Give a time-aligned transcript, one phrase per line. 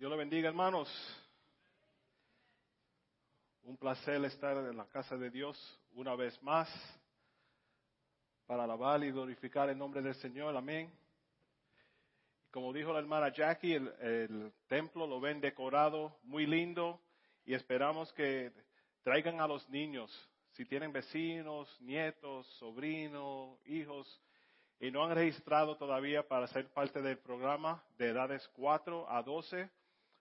[0.00, 0.88] Dios lo bendiga, hermanos.
[3.64, 6.70] Un placer estar en la casa de Dios una vez más
[8.46, 10.56] para alabar y glorificar el nombre del Señor.
[10.56, 10.90] Amén.
[12.50, 16.98] Como dijo la hermana Jackie, el, el templo lo ven decorado muy lindo
[17.44, 18.52] y esperamos que
[19.02, 20.10] traigan a los niños.
[20.52, 24.18] Si tienen vecinos, nietos, sobrinos, hijos,
[24.80, 29.68] y no han registrado todavía para ser parte del programa de edades 4 a 12,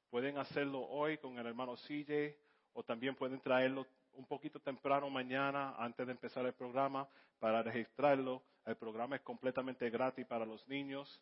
[0.10, 2.36] pueden hacerlo hoy con el hermano CJ
[2.74, 7.08] o también pueden traerlo un poquito temprano mañana antes de empezar el programa
[7.40, 8.44] para registrarlo.
[8.66, 11.22] El programa es completamente gratis para los niños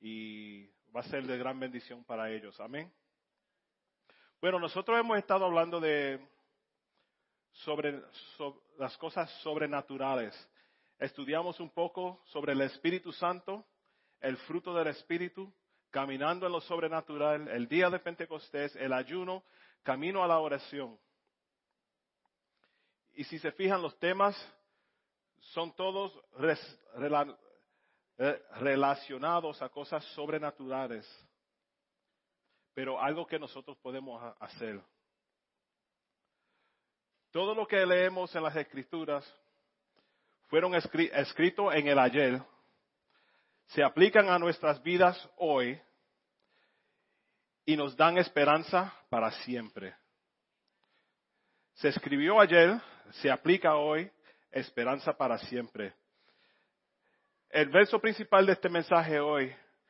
[0.00, 2.58] y va a ser de gran bendición para ellos.
[2.60, 2.90] Amén.
[4.40, 6.18] Bueno, nosotros hemos estado hablando de
[7.52, 8.00] sobre,
[8.78, 10.34] las cosas sobrenaturales
[10.98, 13.66] estudiamos un poco sobre el Espíritu Santo,
[14.20, 15.52] el fruto del Espíritu,
[15.90, 19.42] caminando en lo sobrenatural, el día de Pentecostés, el ayuno,
[19.82, 20.98] camino a la oración.
[23.14, 24.36] Y si se fijan los temas,
[25.52, 26.18] son todos
[28.60, 31.06] relacionados a cosas sobrenaturales,
[32.72, 34.80] pero algo que nosotros podemos hacer.
[37.32, 39.24] Todo lo que leemos en las escrituras
[40.48, 42.42] fueron escritos en el ayer,
[43.66, 45.80] se aplican a nuestras vidas hoy
[47.64, 49.94] y nos dan esperanza para siempre.
[51.74, 52.80] Se escribió ayer,
[53.22, 54.10] se aplica hoy,
[54.50, 55.94] esperanza para siempre.
[57.48, 59.46] El verso principal de este mensaje hoy,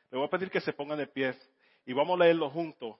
[0.09, 1.35] le voy a pedir que se pongan de pie
[1.85, 2.97] y vamos a leerlo juntos.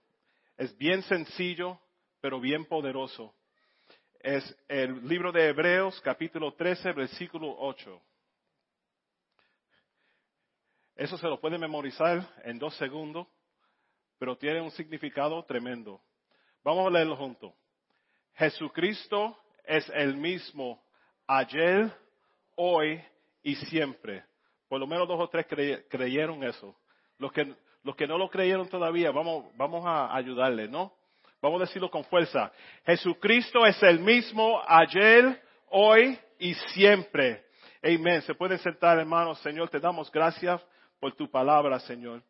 [0.57, 1.79] Es bien sencillo,
[2.19, 3.33] pero bien poderoso
[4.23, 8.01] es el libro de Hebreos capítulo 13, versículo 8.
[10.95, 13.27] Eso se lo puede memorizar en dos segundos,
[14.21, 15.99] pero tiene un significado tremendo.
[16.63, 17.51] Vamos a leerlo juntos.
[18.35, 20.79] Jesucristo es el mismo
[21.25, 21.91] ayer,
[22.55, 23.03] hoy
[23.41, 24.23] y siempre.
[24.69, 25.47] Por lo menos dos o tres
[25.89, 26.75] creyeron eso.
[27.17, 27.45] Los que,
[28.07, 30.93] no lo creyeron todavía, vamos, vamos a ayudarle, ¿no?
[31.41, 32.51] Vamos a decirlo con fuerza.
[32.85, 35.41] Jesucristo es el mismo ayer,
[35.71, 37.43] hoy y siempre.
[37.81, 38.21] Amén.
[38.21, 39.39] Se pueden sentar, hermanos.
[39.39, 40.63] Señor, te damos gracias
[40.99, 42.21] por tu palabra, Señor.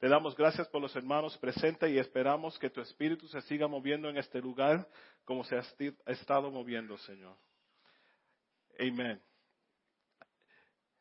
[0.00, 4.08] Te damos gracias por los hermanos presentes y esperamos que tu espíritu se siga moviendo
[4.08, 4.88] en este lugar
[5.26, 5.62] como se ha
[6.06, 7.36] estado moviendo, Señor.
[8.78, 9.20] Amén.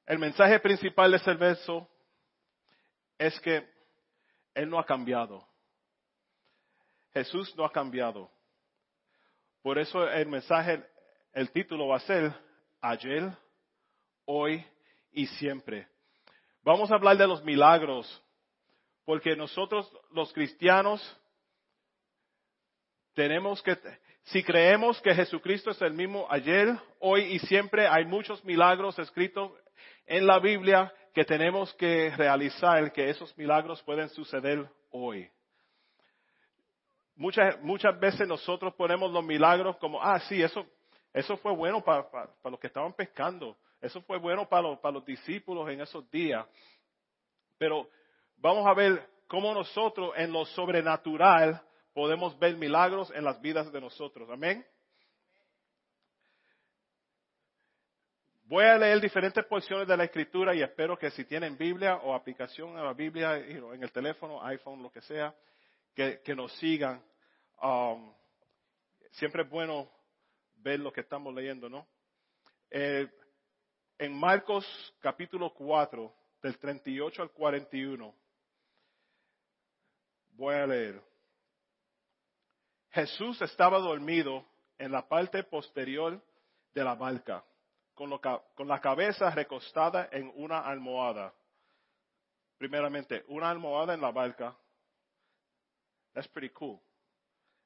[0.06, 1.90] El mensaje principal de este verso
[3.18, 3.66] es que
[4.54, 5.48] Él no ha cambiado.
[7.14, 8.30] Jesús no ha cambiado.
[9.62, 10.86] Por eso el mensaje,
[11.31, 12.34] el título va a ser
[12.81, 13.31] ayer,
[14.26, 14.62] hoy
[15.14, 15.88] y siempre.
[16.64, 18.22] Vamos a hablar de los milagros,
[19.09, 21.02] porque nosotros los cristianos
[23.16, 23.75] tenemos que,
[24.25, 29.52] si creemos que Jesucristo es el mismo ayer, hoy y siempre, hay muchos milagros escritos
[30.06, 35.28] en la Biblia que tenemos que realizar, que esos milagros pueden suceder hoy.
[37.16, 40.68] Muchas, muchas veces nosotros ponemos los milagros como, ah, sí, eso,
[41.12, 42.08] eso fue bueno para,
[42.44, 46.46] los que estaban pescando, eso fue bueno para los, para los discípulos en esos días.
[47.58, 47.90] Pero
[48.41, 51.61] vamos a ver cómo nosotros en lo sobrenatural
[51.94, 54.29] podemos ver milagros en las vidas de nosotros.
[54.29, 54.66] Amén.
[58.44, 62.16] Voy a leer diferentes porciones de la escritura y espero que si tienen Biblia o
[62.16, 65.35] aplicación a la Biblia en el teléfono, iPhone, lo que sea,
[65.94, 67.03] que, nos sigan
[67.61, 68.13] Um,
[69.11, 69.91] siempre es bueno
[70.56, 71.85] ver lo que estamos leyendo, ¿no?
[72.69, 73.06] Eh,
[73.97, 74.66] en Marcos
[75.01, 78.16] capítulo 4, del 38 al 41,
[80.39, 81.01] voy a leer.
[82.91, 84.45] Jesús estaba dormido
[84.77, 86.19] en la parte posterior
[86.73, 87.44] de la barca,
[87.94, 91.33] con, con la cabeza recostada en una almohada.
[92.57, 94.55] Primeramente, una almohada en la barca.
[96.13, 96.80] That's pretty cool.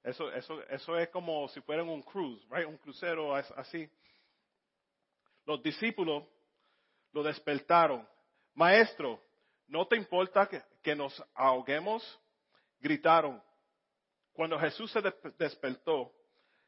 [0.03, 2.67] Eso, eso, eso es como si fueran un cruise, right?
[2.67, 3.89] un crucero así.
[5.45, 6.23] Los discípulos
[7.11, 8.07] lo despertaron.
[8.55, 9.19] Maestro,
[9.67, 10.49] ¿no te importa
[10.81, 12.19] que, nos ahoguemos?
[12.83, 13.41] Gritaron.
[14.33, 15.01] Cuando Jesús se
[15.37, 16.11] despertó,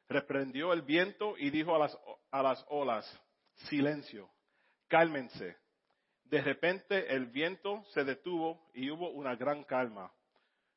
[0.08, 1.98] reprendió el viento y dijo a las,
[2.32, 3.22] a las olas,
[3.68, 4.30] silencio,
[4.88, 5.58] cálmense.
[6.24, 10.10] De repente el viento se detuvo y hubo una gran calma.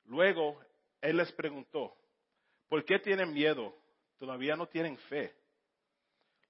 [0.07, 0.61] Luego
[1.01, 1.95] él les preguntó,
[2.69, 3.73] ¿Por qué tienen miedo?
[4.19, 5.33] Todavía no tienen fe.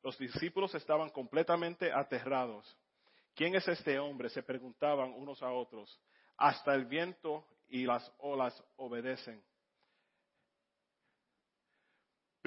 [0.02, 2.74] Los discípulos estaban completamente aterrados.
[3.34, 4.30] ¿Quién es este hombre?
[4.30, 6.00] Se preguntaban unos a otros.
[6.38, 9.42] Hasta el viento y las olas obedecen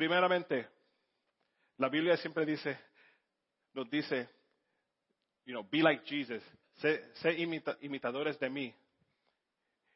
[0.01, 0.67] Primeramente,
[1.77, 2.75] la Biblia siempre dice,
[3.73, 4.27] nos dice,
[5.45, 6.43] you know, be like Jesus,
[6.77, 8.73] sé, imita- imitadores de mí.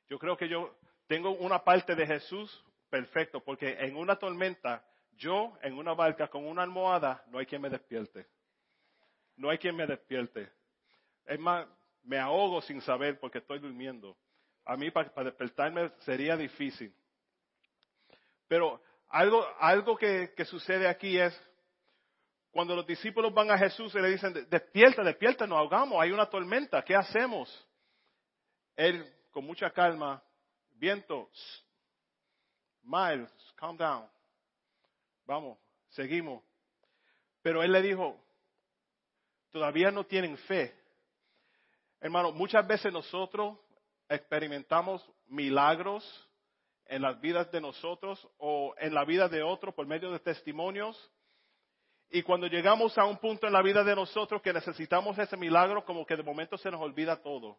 [0.07, 0.77] Yo creo que yo
[1.07, 6.45] tengo una parte de Jesús perfecto, porque en una tormenta, yo en una barca con
[6.45, 8.27] una almohada, no hay quien me despierte.
[9.37, 10.51] No hay quien me despierte.
[11.25, 11.67] Es más,
[12.03, 14.15] me ahogo sin saber porque estoy durmiendo.
[14.65, 16.93] A mí para, despertarme sería difícil.
[18.47, 21.39] Pero algo, algo que, que sucede aquí es,
[22.51, 26.25] cuando los discípulos van a Jesús y le dicen, despierta, despierta, nos ahogamos, hay una
[26.25, 27.49] tormenta, ¿qué hacemos?
[28.75, 30.23] Él, con mucha calma,
[30.71, 31.29] viento,
[32.83, 34.07] Miles, calm down,
[35.25, 35.57] vamos,
[35.89, 36.43] seguimos.
[37.41, 38.19] Pero él le dijo,
[39.51, 40.73] todavía no tienen fe.
[41.99, 43.57] Hermano, muchas veces nosotros
[44.09, 46.03] experimentamos milagros
[46.85, 51.11] en las vidas de nosotros o en la vida de otros por medio de testimonios.
[52.09, 55.83] Y cuando llegamos a un punto en la vida de nosotros que necesitamos ese milagro,
[55.83, 57.57] como que de momento se nos olvida todo.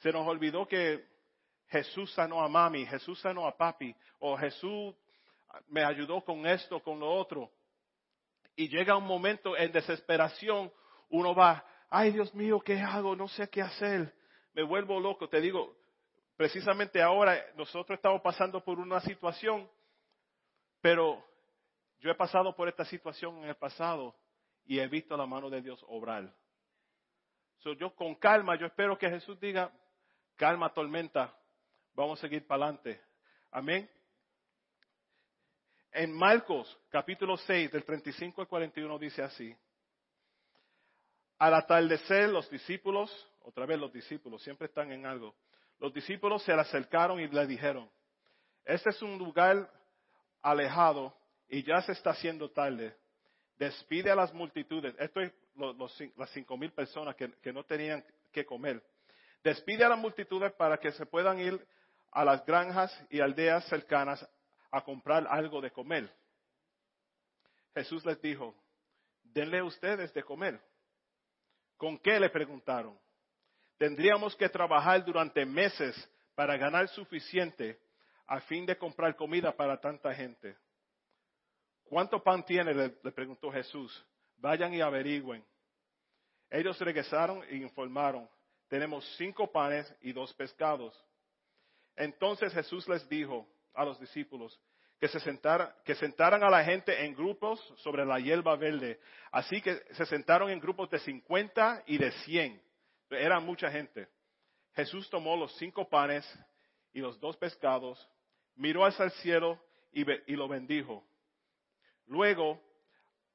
[0.00, 1.04] Se nos olvidó que
[1.68, 4.94] Jesús sanó a mami, Jesús sanó a papi, o Jesús
[5.68, 7.50] me ayudó con esto, con lo otro.
[8.54, 10.70] Y llega un momento en desesperación,
[11.08, 13.16] uno va, ay Dios mío, ¿qué hago?
[13.16, 14.14] No sé qué hacer,
[14.54, 15.28] me vuelvo loco.
[15.28, 15.76] Te digo,
[16.36, 19.68] precisamente ahora nosotros estamos pasando por una situación,
[20.80, 21.24] pero
[22.00, 24.14] yo he pasado por esta situación en el pasado
[24.64, 26.32] y he visto la mano de Dios obrar.
[27.58, 29.72] So, yo con calma, yo espero que Jesús diga,
[30.34, 31.32] calma tormenta,
[31.94, 33.00] vamos a seguir para adelante.
[33.52, 33.88] Amén.
[35.92, 39.54] En Marcos capítulo 6 del 35 al 41 dice así.
[41.38, 43.10] Al atardecer los discípulos,
[43.44, 45.34] otra vez los discípulos, siempre están en algo.
[45.78, 47.90] Los discípulos se le acercaron y le dijeron,
[48.64, 49.68] este es un lugar
[50.40, 51.14] alejado
[51.48, 52.96] y ya se está haciendo tarde.
[53.58, 54.94] Despide a las multitudes.
[54.98, 55.32] Esto es
[56.16, 58.82] las cinco mil personas que, que no tenían que comer.
[59.42, 61.66] Despide a las multitudes para que se puedan ir
[62.12, 64.26] a las granjas y aldeas cercanas
[64.70, 66.12] a comprar algo de comer.
[67.74, 68.54] Jesús les dijo,
[69.22, 70.60] denle ustedes de comer.
[71.76, 72.98] ¿Con qué le preguntaron?
[73.82, 77.80] Tendríamos que trabajar durante meses para ganar suficiente
[78.28, 80.56] a fin de comprar comida para tanta gente.
[81.82, 82.72] ¿Cuánto pan tiene?
[82.72, 84.06] Le, preguntó Jesús.
[84.36, 85.44] Vayan y averigüen.
[86.48, 88.30] Ellos regresaron e informaron,
[88.68, 90.96] tenemos cinco panes y dos pescados.
[91.96, 94.60] Entonces Jesús les dijo a los discípulos
[95.00, 95.18] que se
[95.84, 99.00] que sentaran a la gente en grupos sobre la hierba verde.
[99.32, 102.71] Así que se sentaron en grupos de 50 y de 100.
[103.14, 104.08] Era mucha gente.
[104.74, 106.26] Jesús tomó los cinco panes
[106.92, 108.08] y los dos pescados,
[108.54, 109.58] miró hacia el cielo
[109.92, 111.04] y, y lo bendijo.
[112.06, 112.60] Luego,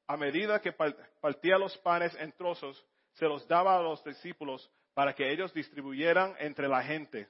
[0.06, 2.84] a medida que partía los panes en trozos,
[3.14, 7.28] se los daba a los discípulos para que ellos distribuyeran entre la gente.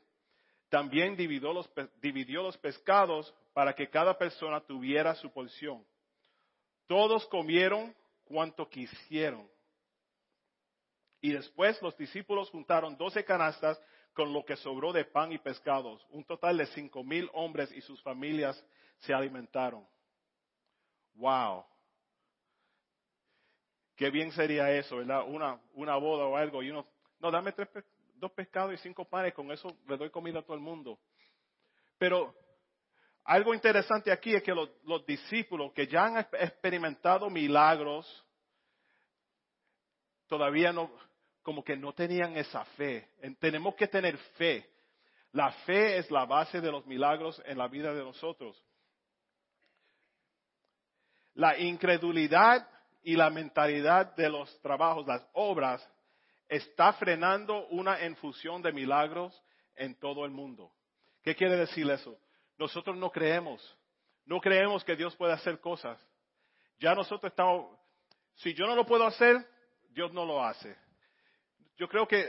[0.69, 1.71] También dividió los,
[2.01, 5.85] dividió los, pescados para que cada persona tuviera su porción.
[6.87, 7.95] Todos comieron
[8.25, 9.49] cuanto quisieron.
[11.21, 13.81] Y después los discípulos juntaron doce canastas
[14.13, 16.07] con lo que sobró de pan y pescados.
[16.11, 18.65] Un total de cinco mil hombres y sus familias
[18.99, 19.87] se alimentaron.
[21.15, 21.65] Wow.
[23.97, 25.25] Qué bien sería eso, ¿verdad?
[25.27, 26.87] Una, una boda o algo y uno,
[27.19, 27.69] no, dame tres,
[28.15, 31.01] dos pescados y cinco panes, con eso le doy comida a todo el mundo.
[31.99, 32.33] Pero
[33.25, 38.25] algo interesante aquí es que los, los discípulos que ya han experimentado milagros,
[40.29, 40.91] todavía no,
[41.43, 43.09] como que no tenían esa fe.
[43.39, 44.69] Tenemos que tener fe.
[45.33, 48.63] La fe es la base de los milagros en la vida de nosotros.
[51.35, 52.69] La incredulidad
[53.03, 55.89] y la mentalidad de los trabajos, las obras,
[56.49, 59.41] está frenando una infusión de milagros
[59.77, 60.73] en todo el mundo.
[61.23, 62.19] ¿Qué quiere decir eso?
[62.59, 63.63] Nosotros no creemos,
[64.25, 66.01] no creemos que Dios puede hacer cosas.
[66.81, 67.79] Ya nosotros estamos,
[68.35, 69.47] si yo no lo puedo hacer,
[69.91, 70.77] Dios no lo hace.
[71.79, 72.29] Yo creo que,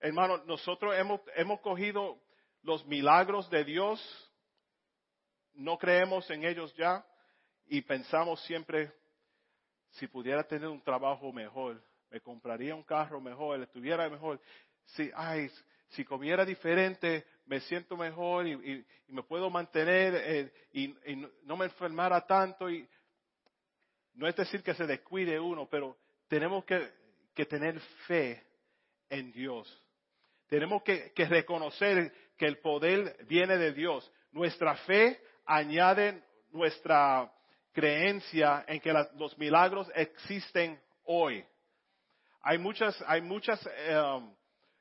[0.00, 2.20] hermano, nosotros hemos, hemos cogido
[2.62, 3.98] los milagros de Dios,
[5.54, 7.04] no creemos en ellos ya
[7.68, 8.92] y pensamos siempre,
[9.92, 14.38] si pudiera tener un trabajo mejor, me compraría un carro mejor, estuviera mejor.
[14.84, 15.50] Si, ay,
[15.88, 21.56] si comiera diferente, me siento mejor y, y, me puedo mantener eh, y, y, no
[21.56, 22.68] me enfermara tanto.
[22.68, 22.86] Y
[24.12, 25.96] no es decir que se descuide uno, pero
[26.28, 26.92] tenemos que,
[27.34, 28.45] que tener fe
[29.10, 29.82] en Dios.
[30.48, 34.10] Tenemos que, reconocer que el poder viene de Dios.
[34.32, 36.22] Nuestra fe añade
[36.52, 37.32] nuestra
[37.72, 41.44] creencia en que los milagros existen hoy.
[42.42, 44.34] Hay muchas, hay muchas um,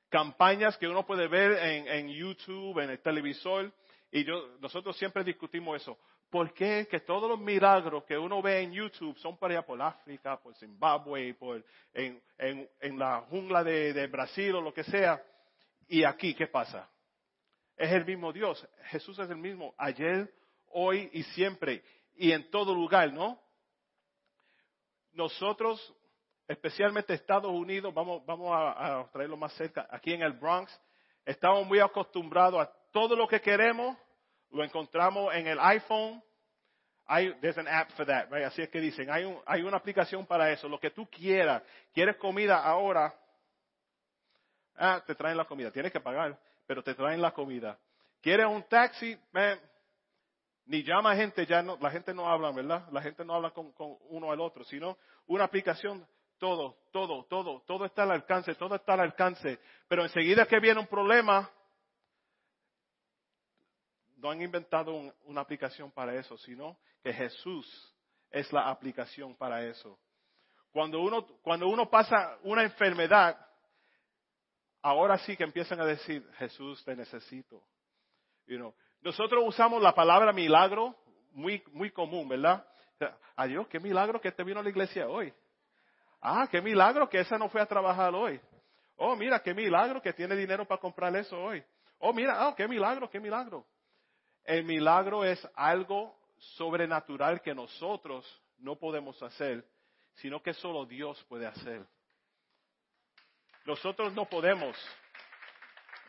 [0.10, 3.74] campañas que uno puede ver en, en, YouTube, en el televisor,
[4.12, 5.98] y yo, nosotros siempre discutimos eso.
[6.36, 9.82] ¿Por qué que todos los milagros que uno ve en YouTube son para allá por
[9.82, 11.64] África, por Zimbabue, por
[11.94, 15.24] en, en, la jungla de, de Brasil o lo que sea?
[15.88, 16.90] Y aquí, ¿qué pasa?
[17.78, 18.68] Es el mismo Dios.
[18.88, 20.30] Jesús es el mismo ayer,
[20.72, 21.82] hoy y siempre.
[22.16, 23.42] Y en todo lugar, ¿no?
[25.14, 25.96] Nosotros,
[26.50, 30.78] especialmente Estados Unidos, vamos, vamos a, traerlo más cerca, aquí en el Bronx,
[31.24, 33.98] estamos muy acostumbrados a todo lo que queremos,
[34.52, 36.22] lo encontramos en el iPhone.
[37.08, 38.46] Hay, there's an app for that, right?
[38.46, 40.68] Así es que dicen, hay, un, hay una aplicación para eso.
[40.68, 41.62] Lo que tú quieras.
[41.94, 43.14] ¿Quieres comida ahora?
[44.76, 45.72] Ah, te traen la comida.
[45.72, 47.78] Tienes que pagar, pero te traen la comida.
[48.22, 49.18] ¿Quieres un taxi?
[50.68, 52.88] ni llama gente, ya no, la gente no habla, ¿verdad?
[52.92, 54.98] La gente no habla con, con uno al otro, sino
[55.28, 56.08] una aplicación,
[56.40, 59.60] todo, todo, todo, todo está al alcance, todo está al alcance.
[59.88, 61.50] Pero enseguida que viene un problema,
[64.26, 67.96] no han inventado una aplicación para eso, sino que Jesús
[68.32, 70.00] es la aplicación para eso.
[70.72, 73.38] Cuando uno, cuando uno pasa una enfermedad,
[74.82, 77.62] ahora sí que empiezan a decir, Jesús, te necesito.
[79.02, 80.96] Nosotros usamos la palabra milagro
[81.34, 82.68] muy, muy común, ¿verdad?
[83.36, 85.32] Adiós, qué milagro que este vino a la iglesia hoy.
[86.20, 88.42] Ah, qué milagro que esa no fue a trabajar hoy.
[88.96, 91.64] Oh, mira, qué milagro que tiene dinero para comprar eso hoy.
[92.00, 93.68] Oh, mira, oh, qué milagro, qué milagro.
[94.46, 98.26] El milagro es algo sobrenatural que nosotros
[98.60, 99.66] no podemos hacer,
[100.16, 101.86] sino que solo Dios puede hacer.
[103.66, 104.78] Nosotros no podemos,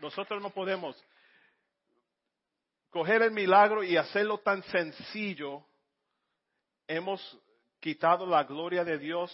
[0.01, 1.03] nosotros no podemos
[2.91, 5.65] coger el milagro y hacerlo tan sencillo.
[6.87, 7.39] Hemos
[7.81, 9.33] quitado la gloria de Dios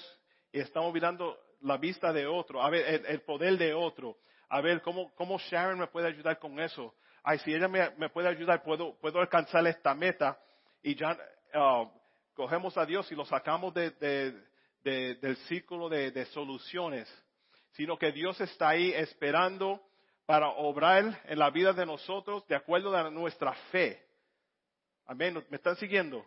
[0.52, 4.18] y estamos mirando la vista de otro, a ver, el, poder de otro.
[4.48, 6.94] A ver, ¿cómo, ¿cómo Sharon me puede ayudar con eso?
[7.22, 10.38] Ay, si ella me, puede ayudar, puedo, puedo alcanzar esta meta.
[10.82, 11.16] Y ya
[11.54, 11.88] uh,
[12.34, 17.08] cogemos a Dios y lo sacamos del círculo de, soluciones,
[17.72, 19.80] sino que Dios está ahí esperando
[20.26, 24.02] para obrar en la vida de nosotros de acuerdo a nuestra fe.
[25.06, 25.44] Amén.
[25.48, 26.24] ¿Me están siguiendo?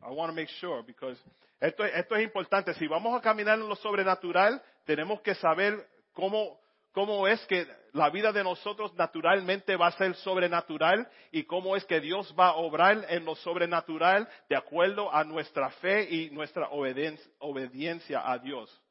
[0.00, 1.18] I want to make sure because
[1.60, 2.74] esto, esto es importante.
[2.74, 6.58] Si vamos a caminar en lo sobrenatural, tenemos que saber cómo
[6.94, 11.84] cómo es que la vida de nosotros naturalmente va a ser sobrenatural y cómo es
[11.84, 16.68] que Dios va a obrar en lo sobrenatural de acuerdo a nuestra fe y nuestra
[16.70, 18.82] obediencia a Dios.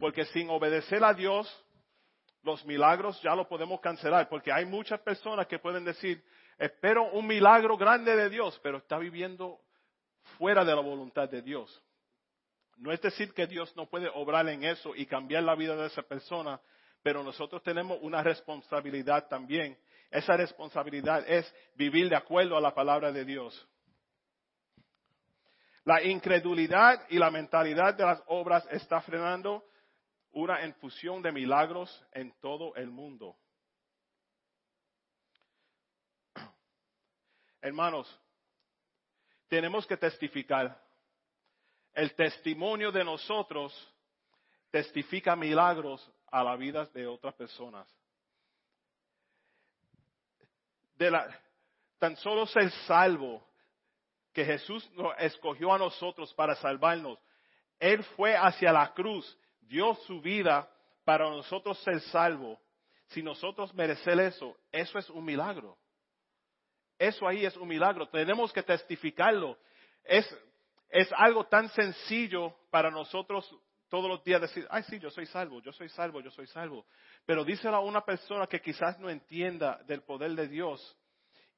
[0.00, 1.48] Porque sin obedecer a Dios,
[2.42, 6.20] los milagros ya lo podemos cancelar, porque hay muchas personas que pueden decir,
[6.58, 9.60] espero un milagro grande de Dios, pero está viviendo
[10.36, 11.80] fuera de la voluntad de Dios.
[12.76, 15.86] No es decir que Dios no puede obrar en eso y cambiar la vida de
[15.86, 16.60] esa persona,
[17.06, 19.78] pero nosotros tenemos una responsabilidad también.
[20.10, 23.68] Esa responsabilidad es vivir de acuerdo a la palabra de Dios.
[25.84, 29.64] La incredulidad y la mentalidad de las obras está frenando
[30.32, 33.36] una infusión de milagros en todo el mundo.
[37.60, 38.20] Hermanos,
[39.46, 40.76] tenemos que testificar.
[41.94, 43.94] El testimonio de nosotros
[44.72, 47.88] testifica milagros a la vida de otras personas.
[51.98, 53.46] Tan solo ser salvo,
[54.36, 57.18] que Jesús nos escogió a nosotros para salvarnos.
[57.78, 59.24] Él fue hacia la cruz,
[59.62, 60.70] dio su vida
[61.06, 62.60] para nosotros ser salvo.
[63.06, 65.78] Si nosotros merecer eso, eso es un milagro.
[66.98, 68.10] Eso ahí es un milagro.
[68.10, 69.56] Tenemos que testificarlo.
[70.04, 70.28] Es,
[70.90, 73.50] es algo tan sencillo para nosotros
[73.88, 76.86] todos los días decir, ay sí, yo soy salvo, yo soy salvo, yo soy salvo.
[77.24, 80.96] Pero díselo a una persona que quizás no entienda del poder de Dios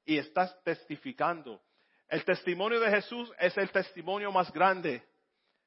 [0.04, 1.62] y estás testificando.
[2.08, 5.02] El testimonio de Jesús es el testimonio más grande.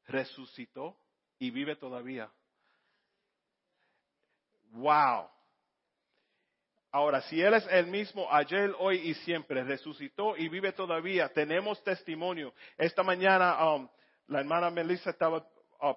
[0.07, 0.97] Resucitó
[1.39, 2.31] y vive todavía.
[4.71, 5.29] Wow.
[6.91, 11.81] Ahora, si Él es el mismo ayer, hoy y siempre, resucitó y vive todavía, tenemos
[11.83, 12.53] testimonio.
[12.77, 13.87] Esta mañana um,
[14.27, 15.45] la hermana Melissa estaba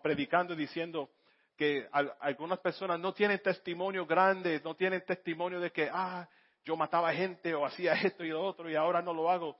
[0.02, 1.10] predicando diciendo
[1.56, 1.88] que
[2.20, 6.28] algunas personas no tienen testimonio grande, no tienen testimonio de que, ah,
[6.64, 9.56] yo mataba gente o hacía esto y lo otro y ahora no lo hago.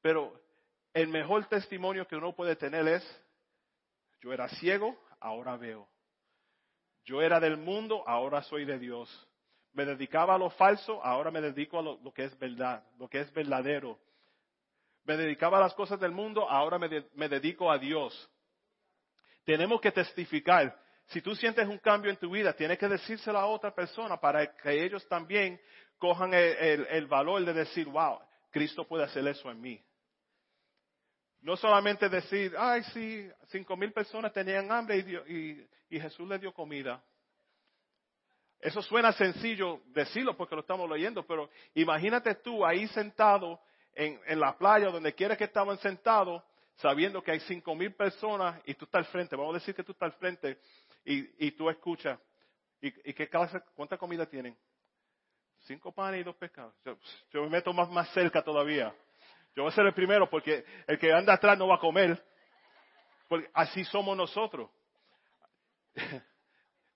[0.00, 0.40] Pero
[0.92, 3.24] el mejor testimonio que uno puede tener es,
[4.20, 5.88] yo era ciego, ahora veo.
[7.04, 9.28] Yo era del mundo, ahora soy de Dios.
[9.72, 13.20] Me dedicaba a lo falso, ahora me dedico a lo, que es verdad, lo que
[13.20, 13.98] es verdadero.
[15.04, 18.30] me dedicaba a las cosas del mundo, ahora me, me dedico a Dios.
[19.46, 20.76] Tenemos que testificar.
[21.06, 24.44] Si tú sientes un cambio en tu vida, tienes que decírselo a otra persona para
[24.56, 25.58] que ellos también
[25.98, 28.18] cojan el, valor de decir, wow,
[28.50, 29.80] Cristo puede hacer eso en mí.
[31.42, 35.68] No solamente decir, ay, sí, cinco mil personas tenían hambre y, dio- y-
[36.00, 37.00] Jesús les dio comida.
[38.58, 43.60] Eso suena sencillo decirlo porque lo estamos leyendo, pero imagínate tú ahí sentado
[43.94, 46.42] en, en la playa, donde quiera que estaban sentados,
[46.76, 49.36] sabiendo que hay cinco mil personas y tú estás al frente.
[49.36, 50.58] Vamos a decir que tú estás al frente
[51.04, 52.18] y, y tú escuchas.
[52.80, 54.56] ¿Y, y qué clase, cuánta comida tienen?
[55.60, 56.74] Cinco panes y dos pescados.
[57.30, 58.94] Yo, me meto más, más cerca todavía.
[59.54, 62.22] Yo voy a ser el primero porque el que anda atrás no va a comer.
[63.28, 64.70] Porque así somos nosotros.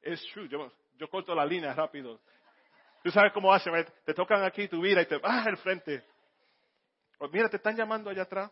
[0.02, 0.48] Es true.
[0.48, 2.22] Yo, yo corto la línea rápido.
[3.02, 3.70] Tú sabes cómo hacen.
[3.70, 3.92] ¿verdad?
[4.02, 6.02] Te tocan aquí tu vida y te vas al frente.
[7.18, 8.50] O, mira, te están llamando allá atrás.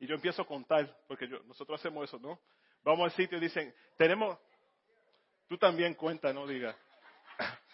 [0.00, 2.40] Y yo empiezo a contar, porque yo- nosotros hacemos eso, ¿no?
[2.82, 4.38] Vamos al sitio y dicen, tenemos,
[5.46, 6.74] tú también cuenta, no digas.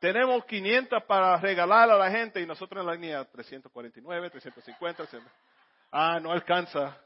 [0.00, 5.32] Tenemos 500 para regalar a la gente y nosotros en la línea 349, 350, 300.
[5.90, 6.96] Ah, no alcanza.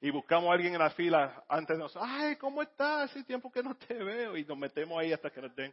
[0.00, 2.10] Y buscamos a alguien en la fila antes de nosotros.
[2.10, 3.10] Ay, ¿cómo estás?
[3.10, 4.36] Hace tiempo que no te veo.
[4.36, 5.72] Y nos metemos ahí hasta que nos den.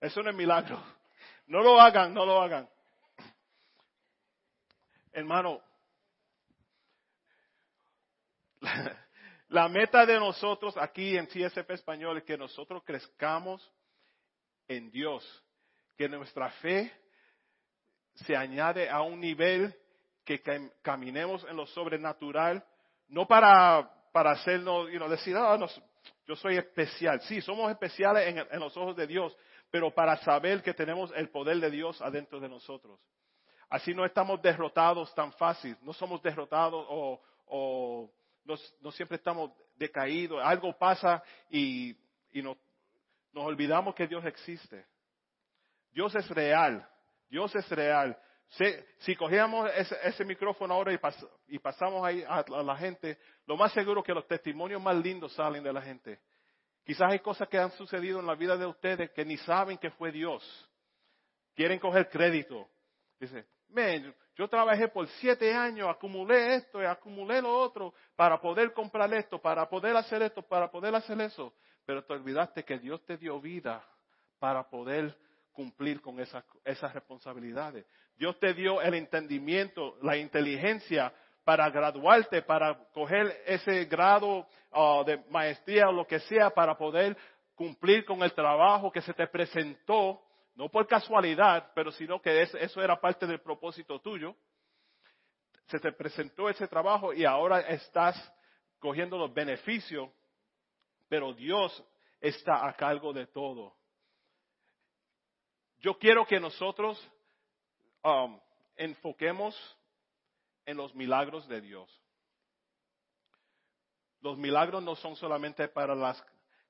[0.00, 0.80] Eso no es milagro.
[1.46, 2.68] No lo hagan, no lo hagan.
[5.12, 5.60] Hermano,
[9.48, 13.70] la, meta de nosotros aquí en CSP Español es que nosotros crezcamos
[14.68, 15.24] en Dios,
[15.96, 16.92] que nuestra fe
[18.14, 19.74] se añade a un nivel
[20.24, 22.64] que cam- caminemos en lo sobrenatural,
[23.08, 25.66] no para, para hacernos, you know, decir, ah, no,
[26.26, 27.20] yo soy especial.
[27.22, 29.36] Sí, somos especiales en, en los ojos de Dios,
[29.70, 33.00] pero para saber que tenemos el poder de Dios adentro de nosotros.
[33.68, 38.12] Así no estamos derrotados tan fácil, no somos derrotados o, o
[38.80, 40.40] no, siempre estamos decaídos.
[40.42, 41.96] Algo pasa y,
[42.32, 42.56] y nos,
[43.32, 44.86] nos olvidamos que Dios existe.
[45.92, 46.88] Dios es real,
[47.28, 48.16] Dios es real.
[48.48, 48.64] Si,
[48.98, 53.56] si cogíamos ese, micrófono ahora y, pas- y pasamos ahí a, a la gente, lo
[53.56, 56.20] más seguro que los testimonios más lindos salen de la gente.
[56.84, 59.90] Quizás hay cosas que han sucedido en la vida de ustedes que ni saben que
[59.92, 60.42] fue Dios.
[61.54, 62.68] Quieren coger crédito.
[63.20, 68.72] Dice, "Man, yo trabajé por siete años, acumulé esto y acumulé lo otro para poder
[68.72, 71.52] comprar esto, para poder hacer esto, para poder hacer eso.
[71.84, 73.84] Pero te olvidaste que Dios te dio vida
[74.38, 75.16] para poder
[75.52, 77.84] cumplir con esas, esas responsabilidades.
[78.16, 81.12] Dios te dio el entendimiento, la inteligencia
[81.44, 87.16] para graduarte, para coger ese grado ah, de maestría o lo que sea, para poder
[87.54, 90.22] cumplir con el trabajo que se te presentó,
[90.54, 94.36] no por casualidad, pero sino que es- eso era parte del propósito tuyo.
[95.66, 98.16] Se te presentó ese trabajo y ahora estás
[98.78, 100.10] cogiendo los beneficios,
[101.08, 101.82] pero Dios
[102.20, 103.74] está a cargo de todo.
[105.78, 106.98] Yo quiero que nosotros
[108.04, 108.38] um,
[108.76, 109.56] enfoquemos
[110.66, 111.88] en los milagros de Dios.
[114.20, 116.24] Los milagros no son solamente para las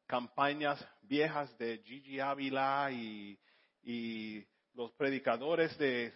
[0.07, 3.39] campañas viejas de Gigi Ávila y,
[3.83, 6.15] y los predicadores de,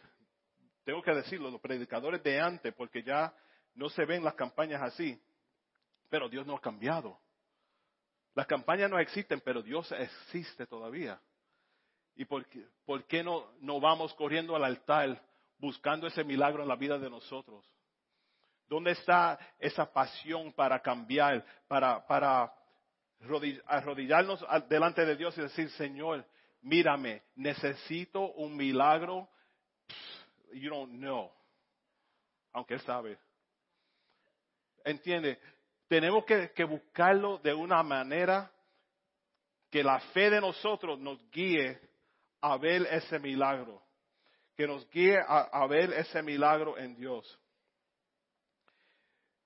[0.84, 3.34] tengo que decirlo, los predicadores de antes, porque ya
[3.74, 5.20] no se ven las campañas así.
[6.08, 7.18] Pero Dios no ha cambiado.
[8.34, 11.20] Las campañas no existen, pero Dios existe todavía.
[12.14, 12.46] ¿Y por
[13.06, 15.20] qué, no, no vamos corriendo al altar
[15.58, 17.68] buscando ese milagro en la vida de nosotros?
[18.68, 22.52] ¿Dónde está esa pasión para cambiar, para, para
[23.20, 26.24] rodi- arrodillarnos delante de Dios y decir, Señor,
[26.66, 29.28] mírame, necesito un milagro?
[30.52, 31.32] You don't know.
[32.52, 33.18] Aunque Él sabe.
[34.84, 35.38] ¿Entiende?
[35.88, 38.50] Tenemos que, buscarlo de una manera
[39.70, 41.78] que la fe de nosotros nos guíe
[42.40, 43.82] a ver ese milagro.
[44.56, 47.40] Que nos guíe a, a ver ese milagro en Dios.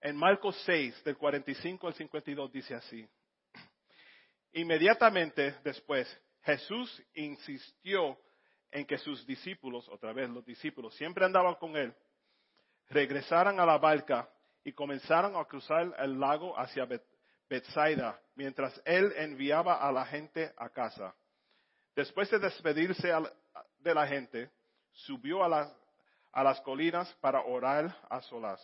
[0.01, 3.07] En Marcos 6, del 45 al 52, dice así.
[4.53, 6.09] Inmediatamente después,
[6.43, 8.19] Jesús insistió
[8.71, 11.95] en que sus discípulos, otra vez los discípulos, siempre andaban con él,
[12.89, 14.29] regresaran a la barca
[14.65, 17.05] y comenzaron a cruzar el lago hacia Bet-
[17.49, 21.15] Bethsaida, mientras él enviaba a la gente a casa.
[21.97, 23.11] Después de despedirse
[23.79, 24.51] de la gente,
[24.93, 28.61] subió a las colinas para orar a solas.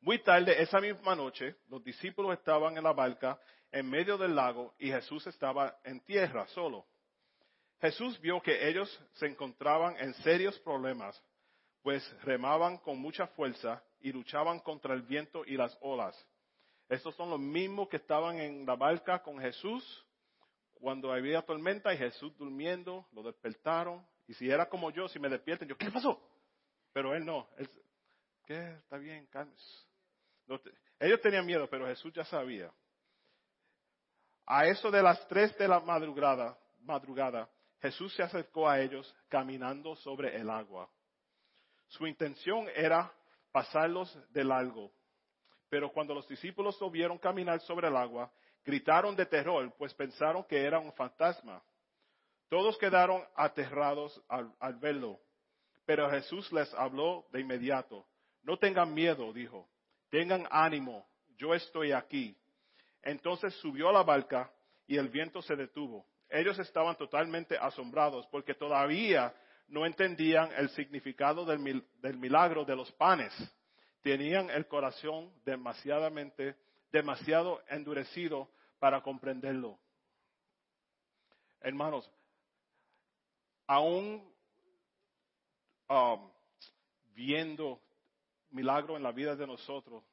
[0.00, 3.38] Muy tarde, esa misma noche, los discípulos estaban en la barca
[3.74, 6.86] en medio del lago y Jesús estaba en tierra solo.
[7.80, 11.20] Jesús vio que ellos se encontraban en serios problemas,
[11.82, 16.16] pues remaban con mucha fuerza y luchaban contra el viento y las olas.
[16.88, 20.06] Estos son los mismos que estaban en la barca con Jesús
[20.74, 24.06] cuando había tormenta y Jesús durmiendo, lo despertaron.
[24.28, 26.22] Y si era como yo, si me despierten, yo, ¿qué pasó?
[26.92, 27.48] Pero él no.
[27.58, 27.68] Él,
[28.46, 28.74] ¿Qué?
[28.74, 29.88] Está bien, Carlos.
[31.00, 32.70] ellos tenían miedo, pero Jesús ya sabía.
[34.46, 37.48] A eso de las tres de la madrugada, madrugada,
[37.80, 40.88] Jesús se acercó a ellos caminando sobre el agua.
[41.88, 43.12] Su intención era
[43.52, 44.90] pasarlos de largo.
[45.68, 48.30] Pero cuando los discípulos lo vieron caminar sobre el agua,
[48.64, 51.62] gritaron de terror, pues pensaron que era un fantasma.
[52.48, 55.20] Todos quedaron aterrados al, verlo.
[55.86, 58.06] Pero Jesús les habló de inmediato.
[58.42, 59.68] No tengan miedo, dijo.
[60.10, 62.36] Tengan ánimo, yo estoy aquí.
[63.04, 64.50] Entonces subió a la barca
[64.86, 66.06] y el viento se detuvo.
[66.28, 69.34] Ellos estaban totalmente asombrados porque todavía
[69.68, 73.32] no entendían el significado del, del milagro de los panes.
[74.02, 76.56] Tenían el corazón demasiadamente,
[76.90, 79.78] demasiado endurecido para comprenderlo.
[81.60, 82.10] Hermanos,
[83.66, 84.30] aún
[85.88, 86.30] um,
[87.14, 87.80] viendo
[88.50, 90.04] milagro en la vida de nosotros,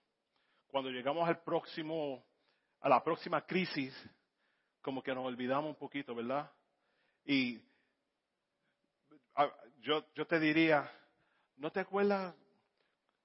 [0.67, 2.23] cuando llegamos al próximo,
[2.81, 3.93] a la próxima crisis,
[4.81, 6.51] como que nos olvidamos un poquito, ¿verdad?
[7.23, 7.61] Y
[9.35, 10.91] ah, yo, yo te diría,
[11.57, 12.35] ¿no te acuerdas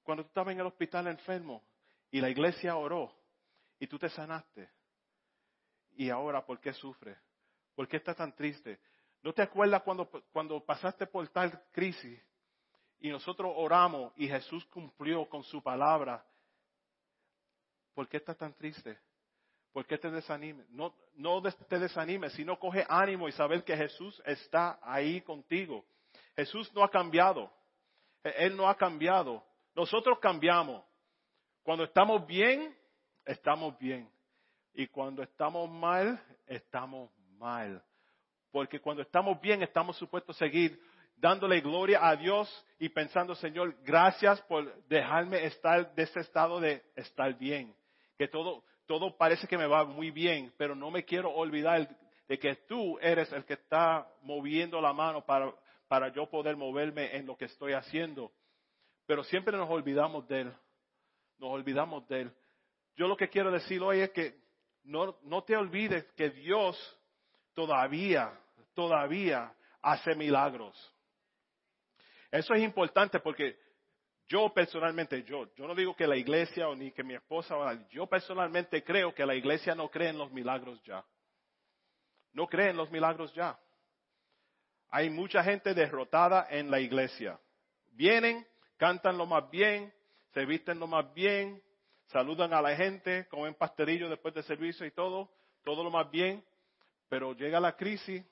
[0.03, 1.63] cuando tú estabas en el hospital enfermo
[2.11, 3.11] y la iglesia oró
[3.79, 4.71] y tú te sanaste?
[5.97, 7.17] Y ahora, ¿por qué sufres?
[7.75, 8.79] ¿Por qué estás tan triste?
[9.23, 12.21] ¿No te acuerdas cuando, cuando pasaste por tal crisis
[13.01, 16.25] y nosotros oramos y Jesús cumplió con su palabra?
[17.95, 18.99] ¿Por qué estás tan triste?
[19.77, 20.67] ¿Por qué te desanimes?
[20.71, 25.85] No, no te desanimes, sino coge ánimo y saber que Jesús está ahí contigo.
[26.35, 27.53] Jesús no ha cambiado.
[28.25, 29.45] E, Él no ha cambiado.
[29.75, 30.83] Nosotros cambiamos.
[31.63, 32.75] Cuando estamos bien,
[33.27, 34.11] estamos bien.
[34.73, 37.85] Y cuando estamos mal, estamos mal.
[38.51, 40.83] Porque cuando estamos bien, estamos supuestos a seguir
[41.17, 46.83] dándole gloria a Dios y pensando, Señor, gracias por dejarme estar de ese estado de
[46.95, 47.77] estar bien.
[48.17, 51.89] Que todo, todo parece que me va muy bien, pero no me quiero olvidar
[52.29, 55.53] de que tú eres el que está moviendo la mano para,
[55.89, 58.33] para yo poder moverme en lo que estoy haciendo.
[59.07, 60.53] Pero siempre nos olvidamos de Él.
[61.39, 62.33] Nos olvidamos de Él.
[62.97, 64.41] Yo lo que quiero decir hoy es que
[64.85, 66.77] no, no te olvides que Dios
[67.55, 68.33] todavía,
[68.75, 70.77] todavía hace milagros.
[72.31, 73.59] Eso es importante porque
[74.29, 77.57] yo personalmente, yo, yo no digo que la iglesia o ni que mi esposa,
[77.91, 81.05] yo personalmente creo que la iglesia no cree en los milagros ya.
[82.33, 83.59] No cree en los milagros ya.
[84.91, 87.39] Hay mucha gente derrotada en la iglesia.
[87.93, 89.93] Vienen, cantan lo más bien,
[90.35, 91.63] se visten lo más bien,
[92.07, 95.31] saludan a la gente, comen pastelillo después del servicio y todo,
[95.65, 96.45] todo lo más bien,
[97.09, 98.25] pero llega la crisis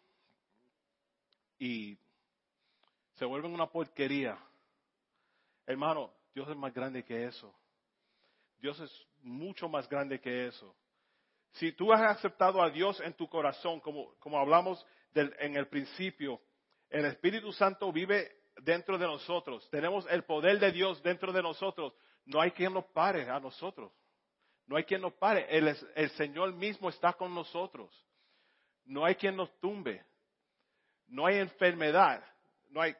[1.58, 1.96] y
[3.14, 4.36] se vuelven una porquería.
[5.66, 7.54] Hermano, Dios es más grande que eso.
[8.58, 10.74] Dios es mucho más grande que eso.
[11.52, 16.40] Si tú has aceptado a Dios en tu corazón, como, como hablamos en el principio,
[16.90, 18.30] el Espíritu Santo vive
[18.62, 19.68] dentro de nosotros.
[19.70, 21.92] Tenemos el poder de Dios dentro de nosotros.
[22.24, 23.92] No hay quien nos pare a nosotros.
[24.66, 25.46] No hay quien nos pare.
[25.50, 27.90] El, el Señor mismo está con nosotros.
[28.84, 30.04] No hay quien nos tumbe.
[31.06, 32.24] No hay enfermedad.
[32.70, 32.94] No hay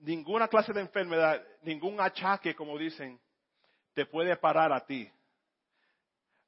[0.00, 3.20] ninguna clase de enfermedad, ningún achaque, como dicen,
[3.94, 5.10] te puede parar a ti.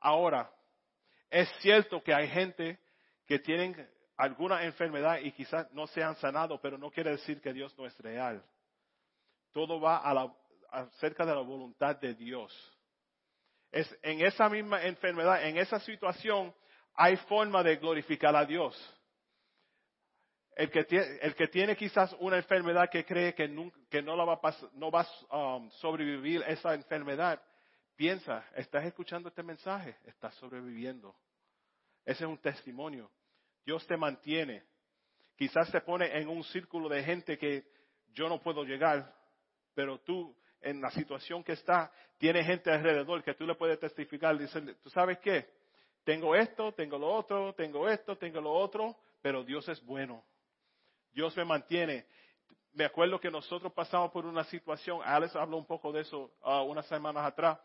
[0.00, 0.50] Ahora,
[1.28, 2.78] es cierto que hay gente
[3.26, 7.52] que tienen alguna enfermedad y quizás no se han sanado, pero no quiere decir que
[7.52, 8.42] Dios no es real.
[9.52, 10.34] Todo va a la,
[10.70, 12.52] acerca de la voluntad de Dios.
[13.70, 16.54] Es en esa misma enfermedad, en esa situación,
[16.94, 18.76] hay forma de glorificar a Dios.
[20.60, 23.48] El que, tiene, quizás una enfermedad que cree que,
[23.88, 27.42] que no, la va a no va um, sobrevivir esa enfermedad,
[27.96, 31.16] piensa, estás escuchando este mensaje, estás sobreviviendo.
[32.04, 33.10] Ese es un testimonio.
[33.64, 34.62] Dios te mantiene.
[35.34, 37.64] Quizás te pone en un círculo de gente que
[38.12, 39.14] yo no puedo llegar,
[39.72, 44.36] pero tú en la situación que está, tiene gente alrededor que tú le puedes testificar,
[44.36, 45.48] dice, ¿tú sabes qué?
[46.04, 50.22] Tengo esto, tengo lo otro, tengo esto, tengo lo otro, pero Dios es bueno.
[51.12, 52.06] Dios me mantiene.
[52.72, 56.62] Me acuerdo que nosotros pasamos por una situación, Alex habló un poco de eso uh,
[56.62, 57.58] unas semanas atrás.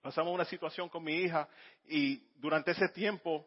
[0.00, 1.48] Pasamos una situación con mi hija
[1.84, 3.46] y durante ese tiempo,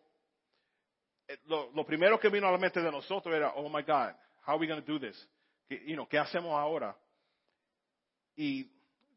[1.27, 4.13] eh, lo, primero que vino a la mente de nosotros era, oh my God,
[4.45, 5.29] how are we going to do this?
[5.67, 6.95] ¿qué, ¿qué hacemos ahora?
[8.35, 8.69] Y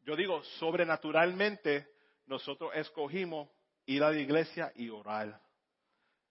[0.03, 1.87] yo digo, sobrenaturalmente,
[2.25, 3.49] nosotros escogimos
[3.85, 5.39] ir a la iglesia y orar.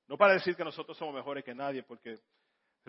[0.06, 2.18] No para decir que nosotros somos mejores que nadie, porque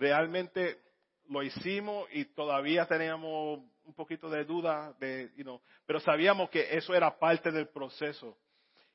[0.00, 0.80] realmente
[1.28, 5.30] lo hicimos y todavía teníamos un poquito de duda, de,
[5.86, 8.36] pero sabíamos que eso era parte del proceso.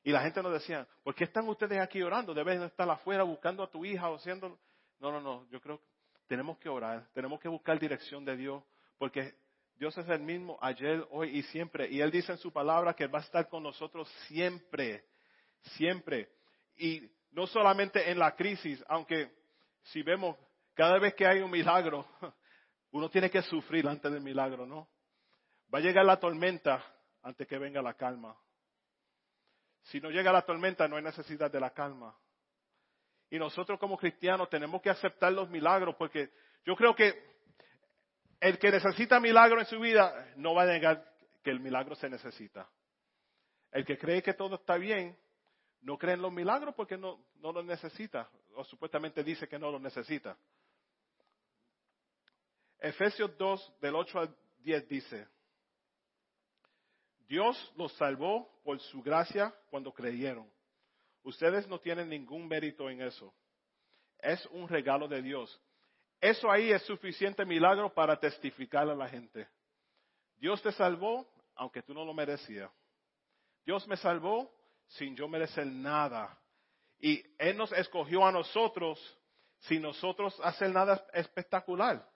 [0.02, 2.34] Y la gente nos decía, ¿por qué están ustedes aquí orando?
[2.34, 4.58] Deben estar afuera buscando a tu hija o haciendo...
[5.00, 5.84] No, no, no, yo creo que
[6.26, 8.62] tenemos que orar, tenemos que buscar dirección de Dios,
[8.98, 9.34] porque
[9.78, 11.88] Dios es el mismo ayer, hoy y siempre.
[11.90, 15.04] Y Él dice en su palabra que va a estar con nosotros siempre,
[15.76, 16.30] siempre.
[16.76, 19.30] Y no solamente en la crisis, aunque
[19.84, 20.36] si vemos
[20.76, 22.06] cada vez que hay un milagro,
[22.92, 24.90] uno tiene que sufrir antes del milagro, ¿no?
[25.74, 26.84] Va a llegar la tormenta
[27.22, 28.36] antes que venga la calma.
[29.84, 32.14] Si no llega la tormenta, no hay necesidad de la calma.
[33.30, 36.30] Y nosotros como cristianos tenemos que aceptar los milagros porque
[36.64, 37.24] yo creo que
[38.38, 41.10] el que necesita milagro en su vida no va a negar
[41.42, 42.68] que el milagro se necesita.
[43.72, 45.18] El que cree que todo está bien
[45.80, 49.70] no cree en los milagros porque no, no los necesita o supuestamente dice que no
[49.70, 50.36] los necesita.
[52.80, 55.28] Efesios 2, del 8 al 10 dice,
[57.26, 60.50] Dios los salvó por su gracia cuando creyeron.
[61.22, 63.34] Ustedes no tienen ningún mérito en eso.
[64.18, 65.60] Es un regalo de Dios.
[66.20, 69.48] Eso ahí es suficiente milagro para testificar a la gente.
[70.36, 72.70] Dios te salvó aunque tú no lo merecías.
[73.64, 74.52] Dios me salvó
[74.86, 76.38] sin yo merecer nada.
[76.98, 79.00] Y Él nos escogió a nosotros
[79.60, 82.08] sin nosotros hacer nada espectacular.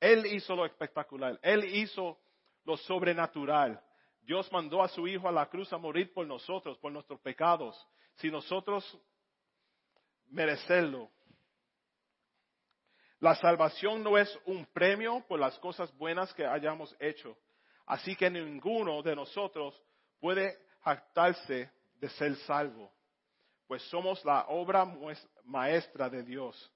[0.00, 1.38] Él hizo lo espectacular.
[1.42, 2.18] Él hizo
[2.64, 3.80] lo sobrenatural.
[4.22, 7.86] Dios mandó a su Hijo a la cruz a morir por nosotros, por nuestros pecados,
[8.14, 8.98] sin nosotros
[10.28, 11.10] merecerlo.
[13.18, 17.36] La salvación no es un premio por las cosas buenas que hayamos hecho.
[17.84, 19.78] Así que ninguno de nosotros
[20.20, 22.90] puede jactarse de ser salvo,
[23.66, 24.86] pues somos la obra
[25.44, 26.72] maestra de Dios.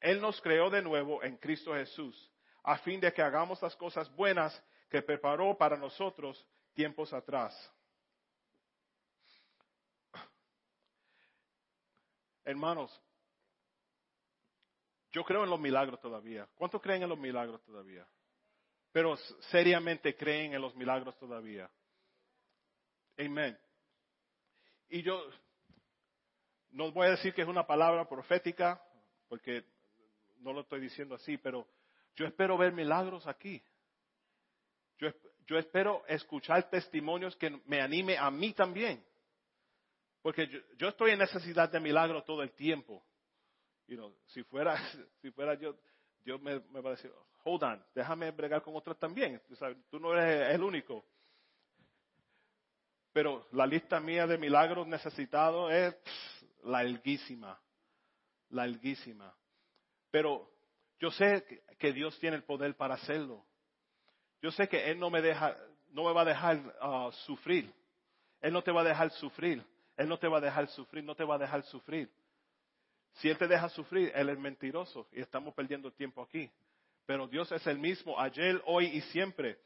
[0.00, 2.33] Él nos creó de nuevo en Cristo Jesús
[2.64, 7.54] a fin de que hagamos las cosas buenas que preparó para nosotros tiempos atrás.
[12.44, 13.00] Hermanos,
[15.12, 16.48] yo creo en los milagros todavía.
[16.54, 18.06] ¿Cuántos creen en los milagros todavía?
[18.92, 19.16] Pero
[19.50, 21.70] seriamente creen en los milagros todavía.
[23.18, 23.58] Amén.
[24.88, 25.22] Y yo
[26.70, 28.82] no voy a decir que es una palabra profética,
[29.28, 29.64] porque
[30.38, 31.66] no lo estoy diciendo así, pero
[32.16, 33.62] yo espero ver milagros aquí.
[35.46, 39.04] Yo, espero escuchar testimonios que me anime a mí también.
[40.22, 43.04] Porque yo, estoy en necesidad de milagros todo el tiempo.
[44.26, 44.76] si, fuera,
[45.20, 45.76] si fuera yo,
[46.24, 47.12] Dios me, va a decir,
[47.44, 49.40] hold on, déjame bregar con otros también.
[49.90, 51.04] Tú no eres el único.
[53.12, 55.94] Pero la lista mía de milagros necesitados es
[56.62, 57.60] larguísima,
[58.48, 59.36] larguísima.
[60.10, 60.53] Pero
[60.98, 61.44] yo sé
[61.78, 63.44] que Dios tiene el poder para hacerlo.
[64.40, 65.56] Yo sé que Él no me deja,
[65.90, 67.72] no me va a dejar uh, sufrir.
[68.40, 69.64] Él no te va a dejar sufrir.
[69.96, 72.10] Él no te va a dejar sufrir, no te va a dejar sufrir.
[73.14, 76.50] Si Él te deja sufrir, Él es mentiroso y estamos perdiendo tiempo aquí.
[77.06, 79.58] Pero Dios es el mismo ayer, hoy y siempre.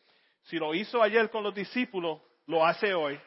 [0.43, 3.19] Si lo hizo ayer con los discípulos, lo hace hoy.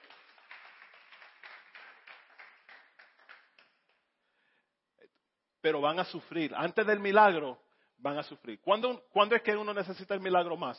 [5.62, 6.54] Pero van a sufrir.
[6.56, 7.60] Antes del milagro,
[8.02, 8.60] van a sufrir.
[8.60, 10.78] ¿Cuándo, es que uno necesita el milagro más?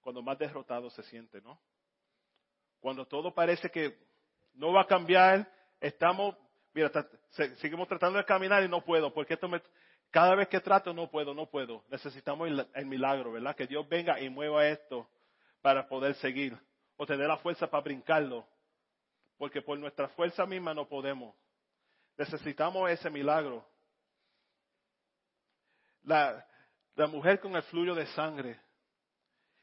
[0.00, 1.58] Cuando más derrotado se siente, ¿no?
[2.80, 3.96] Cuando todo parece que
[4.54, 6.36] no va a cambiar, estamos,
[6.74, 6.90] mira,
[7.56, 9.62] seguimos tratando de caminar y no puedo, porque esto me,
[10.10, 11.84] cada vez que trato no puedo, no puedo.
[11.88, 13.56] Necesitamos el, el milagro, ¿verdad?
[13.56, 15.08] Que Dios venga y mueva esto
[15.62, 16.58] para poder seguir,
[16.96, 18.46] o tener la fuerza para brincarlo,
[19.38, 21.34] porque por nuestra fuerza misma no podemos.
[22.18, 23.66] Necesitamos ese milagro.
[26.04, 26.46] La,
[27.08, 28.60] mujer con el fluyo de sangre.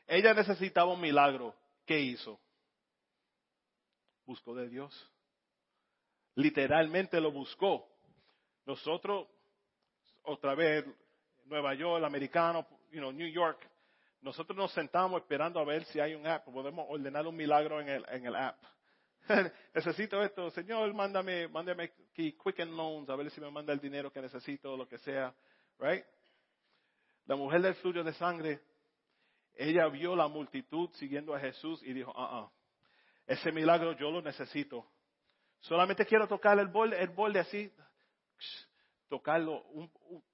[0.07, 1.55] Ella necesitaba un milagro.
[1.85, 2.39] ¿Qué hizo?
[4.25, 5.09] Buscó de Dios.
[6.35, 7.87] Literalmente lo buscó.
[8.65, 9.27] Nosotros,
[10.23, 10.85] otra vez,
[11.45, 13.59] Nueva York, americano, New York,
[14.21, 17.89] nosotros nos sentamos esperando a ver si hay un app, podemos ordenar un milagro en
[17.89, 18.61] el, en el app.
[19.73, 24.11] necesito esto, Señor, mándame, mándame aquí Quicken Loans, a ver si me manda el dinero
[24.11, 25.33] que necesito, lo que sea,
[25.79, 26.05] right?
[27.25, 28.61] La mujer del flujo de sangre,
[29.55, 32.51] ella vio la multitud siguiendo a Jesús y dijo, ah, ah,
[33.27, 34.85] ese milagro yo lo necesito.
[35.59, 37.71] Solamente quiero tocar el borde, el borde así,
[39.07, 39.63] tocarlo,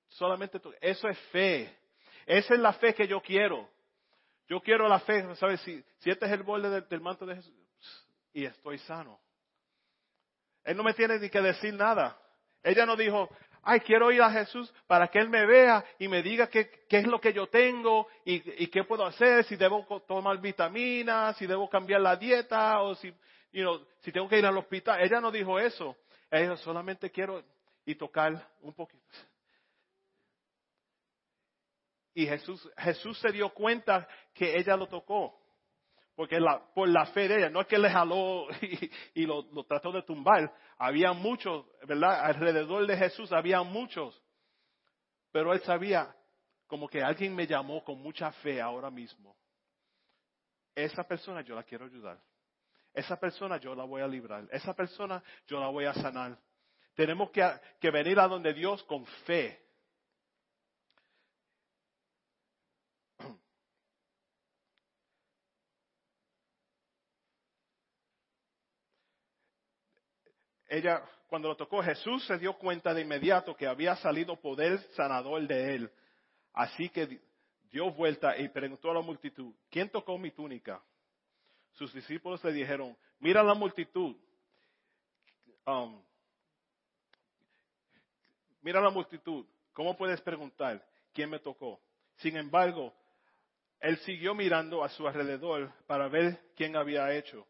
[0.08, 1.78] solamente eso es fe.
[2.26, 3.70] Esa es la fe que yo quiero.
[4.48, 5.60] Yo quiero la fe, ¿sabes?
[5.62, 7.54] Si, si este es el borde del manto de Jesús
[8.34, 9.20] y estoy sano.
[10.64, 12.18] Él no me tiene ni que decir nada.
[12.62, 13.30] Ella no dijo,
[13.68, 17.06] ay, quiero ir a Jesús para que Él me vea y me diga qué, es
[17.06, 22.00] lo que yo tengo y, qué puedo hacer, si debo tomar vitaminas, si debo cambiar
[22.00, 23.14] la dieta o si
[24.14, 25.02] tengo que ir al hospital.
[25.02, 25.98] Ella no dijo eso.
[26.32, 27.44] Ella dijo, solamente quiero
[27.86, 29.04] y tocar un poquito.
[32.14, 35.38] Y Jesús, Jesús se dio cuenta que ella lo tocó.
[36.18, 38.48] Porque la, por la fe de ella, no es que le jaló
[39.14, 40.52] y, lo, trató de tumbar.
[40.80, 42.26] Había muchos, ¿verdad?
[42.26, 44.20] Alrededor de Jesús había muchos.
[45.32, 46.12] Pero él sabía
[46.66, 49.38] como que alguien me llamó con mucha fe ahora mismo.
[50.74, 52.20] Esa persona yo la quiero ayudar.
[52.96, 54.48] Esa persona yo la voy a librar.
[54.52, 56.36] Esa persona yo la voy a sanar.
[56.96, 59.67] Tenemos que venir a donde Dios con fe.
[70.70, 75.48] Ella, cuando lo tocó, Jesús se dio cuenta de inmediato que había salido poder sanador
[75.48, 75.92] de él.
[76.54, 77.20] Así que
[77.72, 80.82] dio vuelta y preguntó a la multitud, ¿quién tocó mi túnica?
[81.74, 84.16] Sus discípulos le dijeron, mira la multitud.
[85.66, 86.02] Um,
[88.62, 89.46] mira la multitud.
[89.74, 91.80] ¿Cómo puedes preguntar quién me tocó?
[92.16, 92.94] Sin embargo,
[93.80, 97.46] él siguió mirando a su alrededor para ver quién había hecho.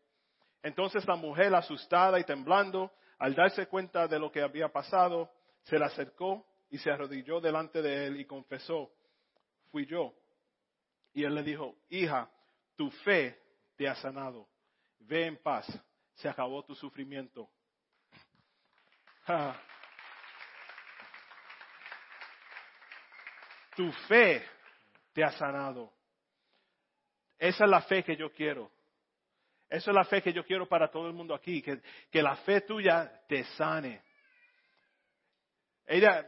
[0.61, 5.31] Entonces la mujer, asustada y temblando, al darse cuenta de lo que había pasado,
[5.63, 8.91] se le acercó y se arrodilló delante de él y confesó,
[9.71, 10.13] fui yo.
[11.13, 12.29] Y él le dijo, hija,
[12.75, 13.41] tu fe
[13.75, 14.47] te ha sanado.
[14.99, 15.65] Ve en paz,
[16.15, 17.49] se acabó tu sufrimiento.
[23.75, 24.45] tu fe
[25.13, 25.91] te ha sanado.
[27.39, 28.71] Esa es la fe que yo quiero.
[29.69, 32.35] Esa es la fe que yo quiero para todo el mundo aquí, que, que la
[32.37, 34.01] fe tuya te sane.
[35.85, 36.25] Ella,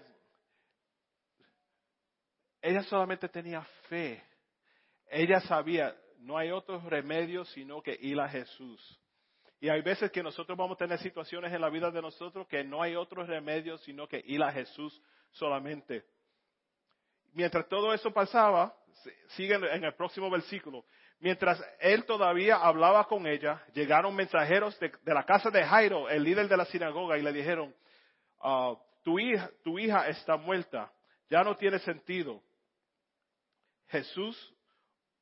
[2.62, 4.21] ella solamente tenía fe.
[5.08, 8.99] Ella sabía, no hay otro remedio sino que ir a Jesús.
[9.62, 12.63] Y hay veces que nosotros vamos a tener situaciones en la vida de nosotros que
[12.63, 16.06] no hay otro remedio sino que ir a Jesús solamente.
[17.34, 18.73] Mientras todo eso pasaba,
[19.30, 20.86] sigue en el próximo versículo,
[21.19, 26.47] Mientras él todavía hablaba con ella, llegaron mensajeros de, la casa de Jairo, el líder
[26.47, 27.75] de la sinagoga, y le dijeron,
[28.39, 30.91] ah, tu, hija, tu hija está muerta,
[31.29, 32.41] ya no tiene sentido.
[33.88, 34.55] Jesús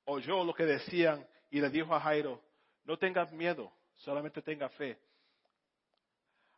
[0.06, 2.44] oyó lo que decían y le dijo a Jairo,
[2.84, 5.00] no tengas miedo, solamente tenga fe.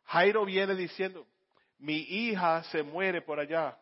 [0.04, 1.26] Jairo viene diciendo,
[1.78, 3.78] mi hija se muere por allá.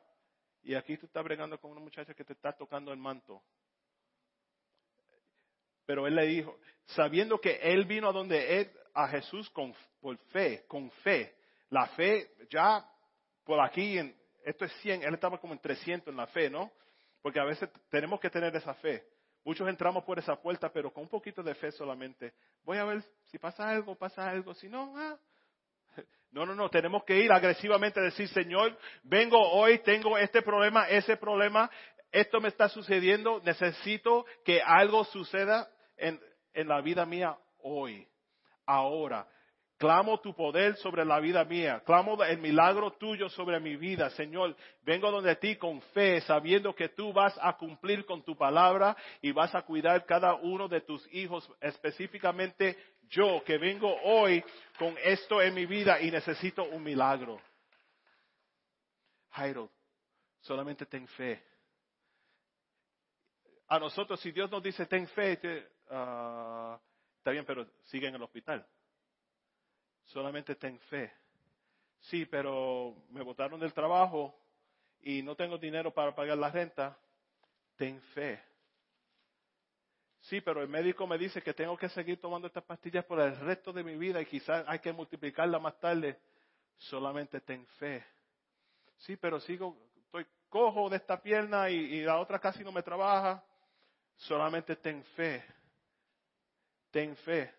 [0.63, 3.43] Y aquí tú estás bregando con una muchacha que te está tocando el manto.
[5.89, 10.19] Pero él le dijo, sabiendo que él vino a donde él, a Jesús con, por
[10.27, 11.35] fe, con fe.
[11.71, 12.87] La fe ya
[13.43, 16.71] por aquí, en, esto es 100, él estaba como en 300 en la fe, ¿no?
[17.23, 19.03] Porque a veces tenemos que tener esa fe.
[19.43, 22.35] Muchos entramos por esa puerta, pero con un poquito de fe solamente.
[22.65, 24.53] Voy a ver si pasa algo, pasa algo.
[24.53, 25.17] Si no, ah.
[26.33, 26.69] No, no, no.
[26.69, 31.71] Tenemos que ir agresivamente a decir, Señor, vengo hoy, tengo este problema, ese problema,
[32.13, 36.21] esto me está sucediendo, necesito que algo suceda en,
[36.69, 38.07] la vida mía hoy,
[38.67, 39.27] ahora.
[39.77, 41.81] Clamo tu poder sobre la vida mía.
[41.87, 44.11] Clamo el milagro tuyo sobre mi vida.
[44.11, 48.97] Señor, vengo donde ti con fe, sabiendo que tú vas a cumplir con tu palabra
[49.23, 52.77] y vas a cuidar cada uno de tus hijos, específicamente
[53.11, 54.45] yo, que vengo hoy
[54.79, 57.41] con esto en mi vida y necesito un milagro.
[59.31, 59.71] Jairo,
[60.41, 61.41] solamente ten fe.
[63.69, 65.39] A nosotros, si Dios nos dice ten fe,
[65.91, 66.79] Ah,
[67.19, 68.67] está bien, pero sigue en el hospital.
[70.07, 71.13] Solamente ten fe.
[72.01, 74.35] Sí, pero me botaron del trabajo
[75.01, 76.99] y no tengo dinero para pagar la renta.
[77.77, 78.43] Ten fe.
[80.23, 83.37] Sí, pero el médico me dice que tengo que seguir tomando estas pastillas por el
[83.41, 86.19] resto de mi vida y quizás hay que multiplicarla más tarde.
[86.77, 88.05] Solamente ten fe.
[88.99, 92.83] Sí, pero sigo, estoy cojo de esta pierna y, y la otra casi no me
[92.83, 93.43] trabaja.
[94.17, 95.58] Solamente ten fe
[96.91, 97.55] ten fe.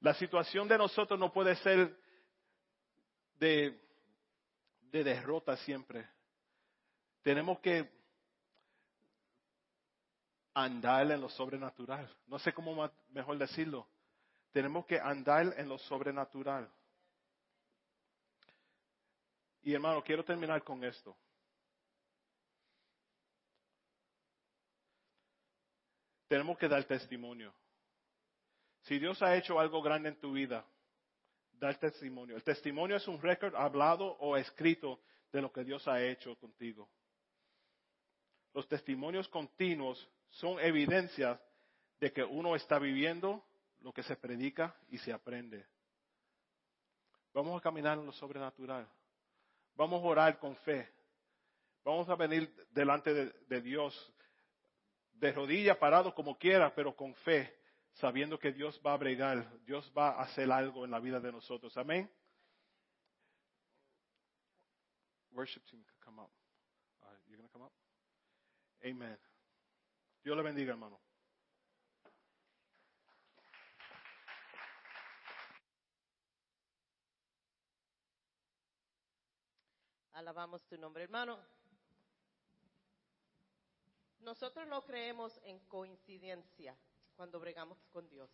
[0.00, 1.96] La situación de nosotros no puede ser
[3.38, 3.80] de,
[4.80, 6.08] de derrota siempre.
[7.22, 7.90] Tenemos que
[10.54, 12.14] andar en lo sobrenatural.
[12.26, 13.88] No sé cómo mejor decirlo.
[14.52, 16.70] Tenemos que andar en lo sobrenatural.
[19.62, 21.16] Y hermano, quiero terminar con esto.
[26.28, 27.52] tenemos que dar testimonio.
[28.86, 30.64] Si Dios ha hecho algo grande en tu vida,
[31.54, 32.36] dar testimonio.
[32.36, 35.00] El testimonio es un récord hablado o escrito
[35.32, 36.88] de lo que Dios ha hecho contigo.
[38.54, 41.40] Los testimonios continuos son evidencias
[41.98, 43.44] de que uno está viviendo
[43.80, 45.66] lo que se predica y se aprende.
[47.34, 48.86] Vamos a caminar en lo sobrenatural.
[49.74, 50.88] Vamos a orar con fe.
[51.84, 54.12] Vamos a venir delante de, Dios
[55.14, 57.65] de rodillas, parado como quiera, pero con fe,
[57.96, 61.32] sabiendo que Dios va a bregar, Dios va a hacer algo en la vida de
[61.32, 61.76] nosotros.
[61.76, 62.10] Amén.
[65.32, 66.30] Worship team come up.
[67.02, 67.72] Uh, come up?
[68.84, 69.18] Amen.
[70.22, 71.00] Dios le bendiga, hermano.
[80.12, 81.38] Alabamos tu nombre, hermano.
[84.20, 86.76] Nosotros no creemos en coincidencia
[87.16, 88.30] cuando bregamos con Dios.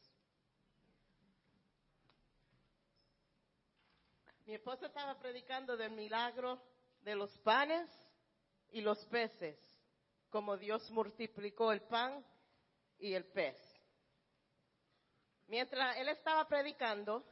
[4.45, 6.61] Mi esposa estaba predicando del milagro
[7.03, 7.89] de los panes
[8.70, 9.57] y los peces,
[10.30, 12.24] como Dios multiplicó el pan
[12.99, 13.57] y el pez.
[15.47, 17.24] Mientras él estaba predicando,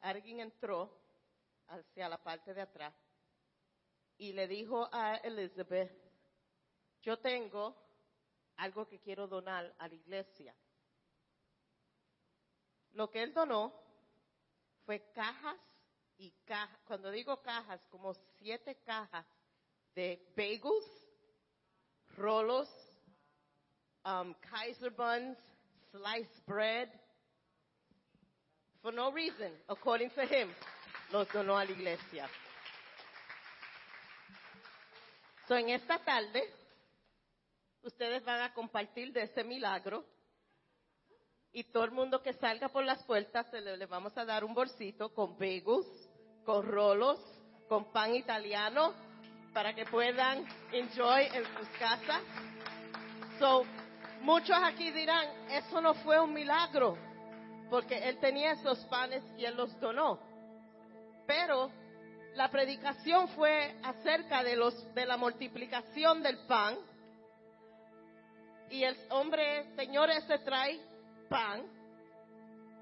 [0.00, 0.98] alguien entró
[1.68, 2.94] hacia la parte de atrás
[4.18, 5.92] y le dijo a Elizabeth,
[7.02, 7.76] yo tengo
[8.56, 10.54] algo que quiero donar a la iglesia.
[12.94, 13.72] Lo que él donó
[14.84, 15.56] fue cajas
[16.18, 19.26] y cajas, cuando digo cajas, como siete cajas
[19.94, 20.84] de bagels,
[22.16, 22.68] rolos,
[24.04, 25.38] um, Kaiser buns,
[25.90, 26.88] sliced bread,
[28.80, 30.52] for no reason, according to him,
[31.12, 32.28] los donó a la iglesia.
[35.46, 36.52] So, en esta tarde,
[37.82, 40.04] ustedes van a compartir de ese milagro
[41.52, 44.54] y todo el mundo que salga por las puertas se le, vamos a dar un
[44.54, 45.86] bolsito con bagels,
[46.44, 47.20] con rolos,
[47.68, 48.94] con pan italiano
[49.52, 52.22] para que puedan enjoy en sus casas.
[53.38, 53.64] So,
[54.22, 56.96] muchos aquí dirán, eso no fue un milagro,
[57.68, 60.18] porque él tenía esos panes y él los donó.
[61.26, 61.70] Pero
[62.34, 66.78] la predicación fue acerca de, los, de la multiplicación del pan.
[68.70, 70.80] Y el hombre, Señor, ese trae
[71.32, 71.62] pan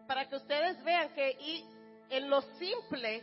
[0.06, 1.64] para que ustedes vean que y
[2.10, 3.22] en lo simple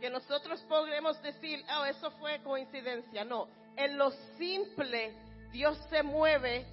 [0.00, 3.24] que nosotros podremos decir, oh, eso fue coincidencia.
[3.24, 5.14] No, en lo simple
[5.52, 6.66] Dios se mueve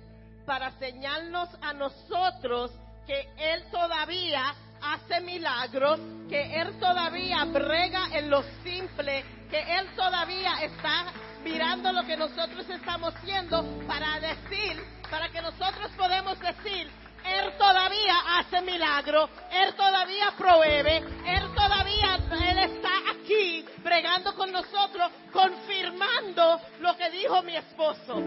[0.46, 2.72] para señalarnos a nosotros
[3.06, 10.64] que Él todavía hace milagros, que Él todavía brega en lo simple, que Él todavía
[10.64, 11.14] está
[11.44, 16.90] mirando lo que nosotros estamos haciendo para decir, para que nosotros podemos decir,
[17.26, 22.20] Él todavía hace milagros, Él todavía provee, Él todavía,
[22.50, 28.22] Él está aquí bregando con nosotros, confirmando lo que dijo mi esposo.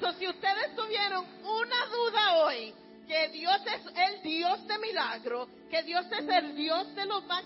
[0.00, 2.74] So, si ustedes tuvieron una duda hoy,
[3.06, 7.44] que Dios es el Dios de milagro, que Dios es el Dios de lo más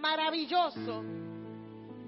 [0.00, 1.04] maravilloso.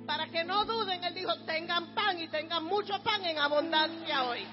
[0.06, 4.46] Para que no duden, Él dijo, tengan pan y tengan mucho pan en abundancia hoy.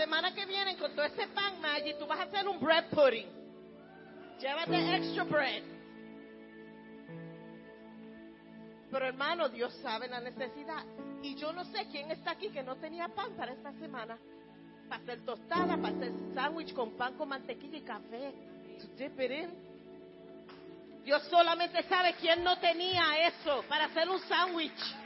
[0.00, 3.28] Semana que viene, con todo ese pan, Maggie, tú vas a hacer un bread pudding.
[4.40, 5.62] Llévate extra bread.
[8.90, 10.84] Pero hermano, Dios sabe la necesidad.
[11.22, 14.18] Y yo no sé quién está aquí que no tenía pan para esta semana.
[14.88, 18.32] Para hacer tostada, para hacer sándwich con pan con mantequilla y café.
[21.04, 24.96] Dios solamente sabe quién no tenía eso para hacer un sándwich.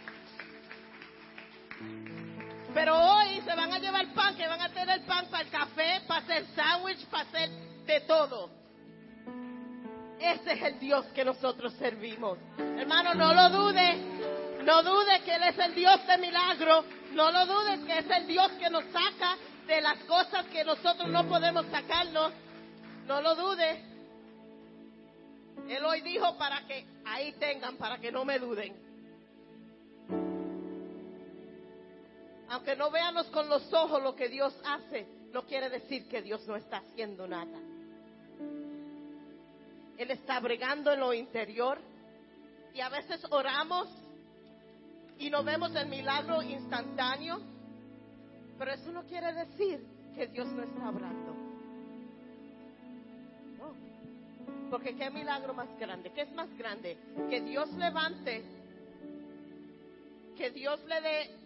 [2.74, 6.02] Pero hoy se van a llevar pan, que van a tener pan para el café,
[6.08, 7.50] para hacer sándwich, para hacer
[7.86, 8.50] de todo.
[10.18, 12.36] Ese es el Dios que nosotros servimos.
[12.58, 13.96] Hermano, no lo dude.
[14.64, 16.84] No dude que Él es el Dios de milagro.
[17.12, 21.08] No lo dudes que es el Dios que nos saca de las cosas que nosotros
[21.10, 22.32] no podemos sacarnos.
[23.06, 23.84] No lo dude.
[25.68, 28.83] Él hoy dijo para que ahí tengan, para que no me duden.
[32.54, 36.46] Aunque no veamos con los ojos lo que Dios hace, no quiere decir que Dios
[36.46, 37.58] no está haciendo nada.
[39.98, 41.80] Él está bregando en lo interior.
[42.72, 43.88] Y a veces oramos
[45.18, 47.40] y no vemos el milagro instantáneo.
[48.56, 49.84] Pero eso no quiere decir
[50.14, 51.34] que Dios no está obrando.
[53.58, 54.70] No.
[54.70, 56.96] Porque qué milagro más grande, ¿qué es más grande?
[57.28, 58.44] Que Dios levante
[60.36, 61.43] que Dios le dé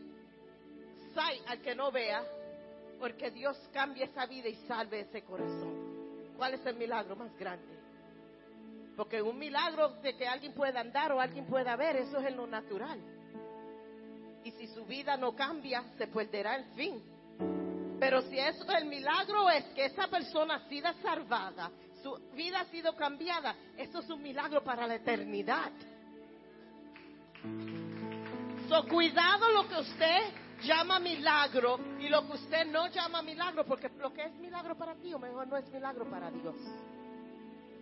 [1.18, 2.22] sight al que no vea,
[3.00, 6.34] porque Dios cambie esa vida y salve ese corazón.
[6.36, 7.76] ¿Cuál es el milagro más grande?
[8.96, 12.36] Porque un milagro de que alguien pueda andar o alguien pueda ver, eso es en
[12.36, 13.00] lo natural.
[14.44, 17.02] Y si su vida no cambia, se perderá el fin.
[17.98, 21.70] Pero si eso, el milagro es que esa persona ha sido salvada,
[22.02, 25.72] su vida ha sido cambiada, eso es un milagro para la eternidad.
[28.68, 33.90] So, cuidado lo que usted llama milagro y lo que usted no llama milagro, porque
[33.98, 36.56] lo que es milagro para ti o mejor no es milagro para Dios.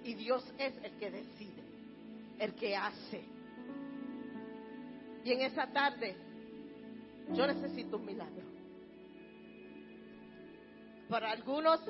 [0.05, 1.63] Y Dios es el que decide,
[2.39, 3.25] el que hace.
[5.25, 6.17] Y en esa tarde,
[7.33, 8.47] yo necesito un milagro.
[11.09, 11.81] Para algunos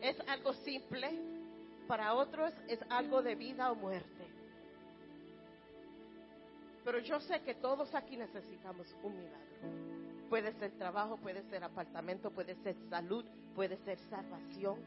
[0.00, 1.10] es algo simple,
[1.86, 4.28] para otros es algo de vida o muerte.
[6.84, 9.99] Pero yo sé que todos aquí necesitamos un milagro.
[10.30, 13.24] Puede ser trabajo, puede ser apartamento, puede ser salud,
[13.54, 14.78] puede ser salvación.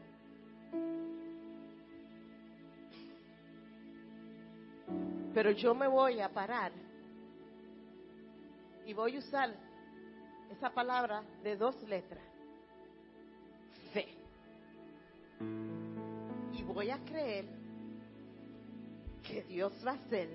[5.34, 6.72] Pero yo me voy a parar
[8.86, 9.54] y voy a usar
[10.50, 12.24] esa palabra de dos letras
[13.92, 14.08] fe.
[16.54, 17.44] Y voy a creer
[19.22, 20.28] que Dios va a hacer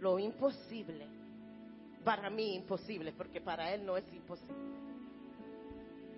[0.00, 1.19] lo imposible.
[2.04, 4.56] Para mí imposible, porque para Él no es imposible.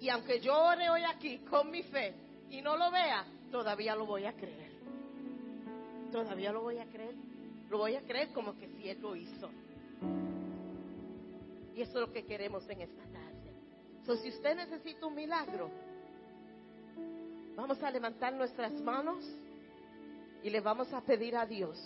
[0.01, 2.15] Y aunque yo ore hoy aquí con mi fe
[2.51, 4.73] y no lo vea, todavía lo voy a creer.
[6.11, 7.15] Todavía lo voy a creer.
[7.71, 9.51] Lo voy a creer como que si Él lo hizo.
[11.75, 13.53] Y eso es lo que queremos en esta tarde.
[14.05, 15.71] So, si usted necesita un milagro,
[17.57, 19.25] Vamos a levantar nuestras manos
[20.43, 21.79] y le vamos a pedir a Dios,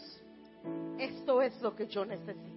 [0.99, 2.55] esto es lo que yo necesito.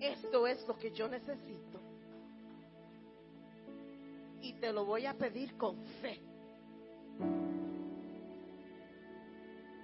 [0.00, 1.80] Esto es lo que yo necesito.
[4.40, 6.20] Y te lo voy a pedir con fe.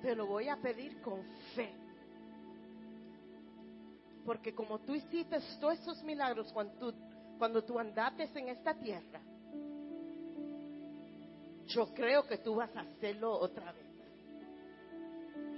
[0.03, 1.23] Te lo voy a pedir con
[1.55, 1.73] fe.
[4.25, 6.95] Porque como tú hiciste todos esos milagros cuando tú,
[7.39, 9.21] cuando tú andates en esta tierra,
[11.67, 13.87] yo creo que tú vas a hacerlo otra vez.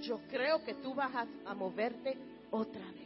[0.01, 1.11] Yo creo que tú vas
[1.45, 2.17] a, moverte
[2.51, 3.05] otra vez.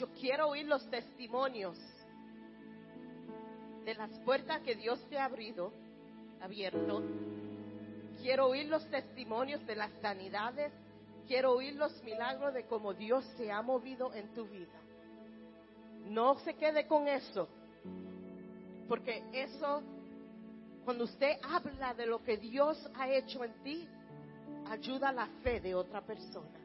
[0.00, 1.76] Yo quiero oír los testimonios
[3.84, 5.72] de las puertas que Dios te ha abrido,
[6.40, 7.02] abierto.
[8.22, 10.72] Quiero oír los testimonios de las sanidades
[11.30, 14.80] Quiero oír los milagros de cómo Dios se ha movido en tu vida.
[16.06, 17.46] No se quede con eso,
[18.88, 19.80] porque eso,
[20.84, 23.88] cuando usted habla de lo que Dios ha hecho en ti,
[24.70, 26.59] ayuda a la fe de otra persona.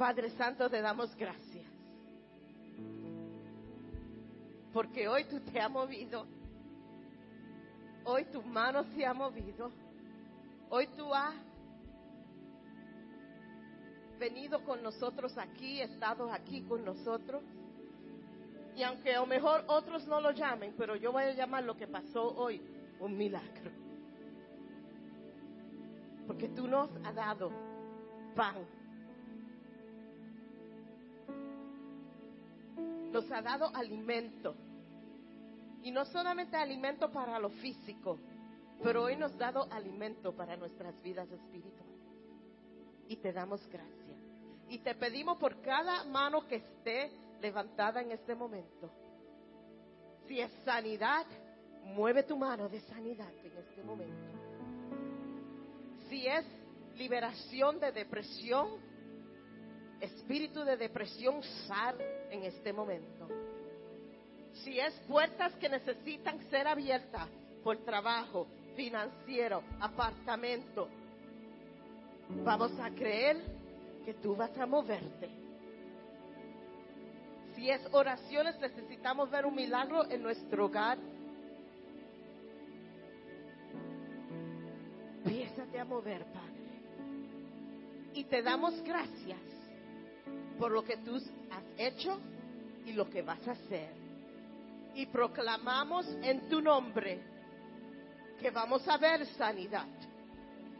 [0.00, 1.66] Padre Santo, te damos gracias.
[4.72, 6.26] Porque hoy tú te has movido
[8.04, 9.70] Hoy tu mano se ha movido.
[10.70, 11.34] Hoy tú has
[14.18, 17.42] venido con nosotros aquí, estado aquí con nosotros.
[18.74, 21.76] Y aunque a lo mejor otros no lo llamen, pero yo voy a llamar lo
[21.76, 22.62] que pasó hoy
[23.00, 23.70] un milagro.
[26.26, 27.52] Porque tú nos has dado
[28.34, 28.79] pan.
[33.12, 34.54] Nos ha dado alimento.
[35.82, 38.18] Y no solamente alimento para lo físico,
[38.82, 42.00] pero hoy nos ha dado alimento para nuestras vidas espirituales.
[43.08, 44.18] Y te damos gracias.
[44.68, 47.10] Y te pedimos por cada mano que esté
[47.40, 48.90] levantada en este momento.
[50.28, 51.26] Si es sanidad,
[51.86, 54.38] mueve tu mano de sanidad en este momento.
[56.08, 56.44] Si es
[56.96, 58.68] liberación de depresión,
[60.00, 61.96] espíritu de depresión, sal
[62.30, 63.28] en este momento
[64.64, 67.28] si es puertas que necesitan ser abiertas
[67.62, 68.46] por trabajo,
[68.76, 70.88] financiero, apartamento,
[72.44, 73.38] vamos a creer
[74.04, 75.28] que tú vas a moverte.
[77.54, 80.98] Si es oraciones, necesitamos ver un milagro en nuestro hogar.
[85.24, 86.50] Empiezate a mover, Padre.
[88.14, 89.59] Y te damos gracias
[90.60, 92.20] por lo que tú has hecho
[92.86, 93.90] y lo que vas a hacer
[94.94, 97.20] y proclamamos en tu nombre
[98.38, 99.88] que vamos a ver sanidad,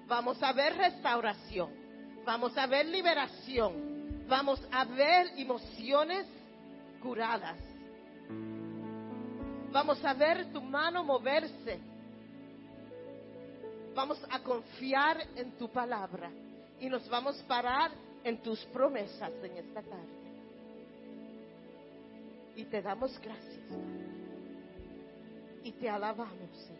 [0.06, 1.70] vamos a ver restauración,
[2.24, 6.26] vamos a ver liberación, vamos a ver emociones
[7.02, 7.56] curadas
[9.72, 11.78] Vamos a ver tu mano moverse.
[13.94, 16.30] Vamos a confiar en tu palabra
[16.80, 17.90] y nos vamos a parar
[18.24, 20.20] en tus promesas en esta tarde.
[22.56, 23.64] Y te damos gracias.
[25.62, 26.70] Y te alabamos.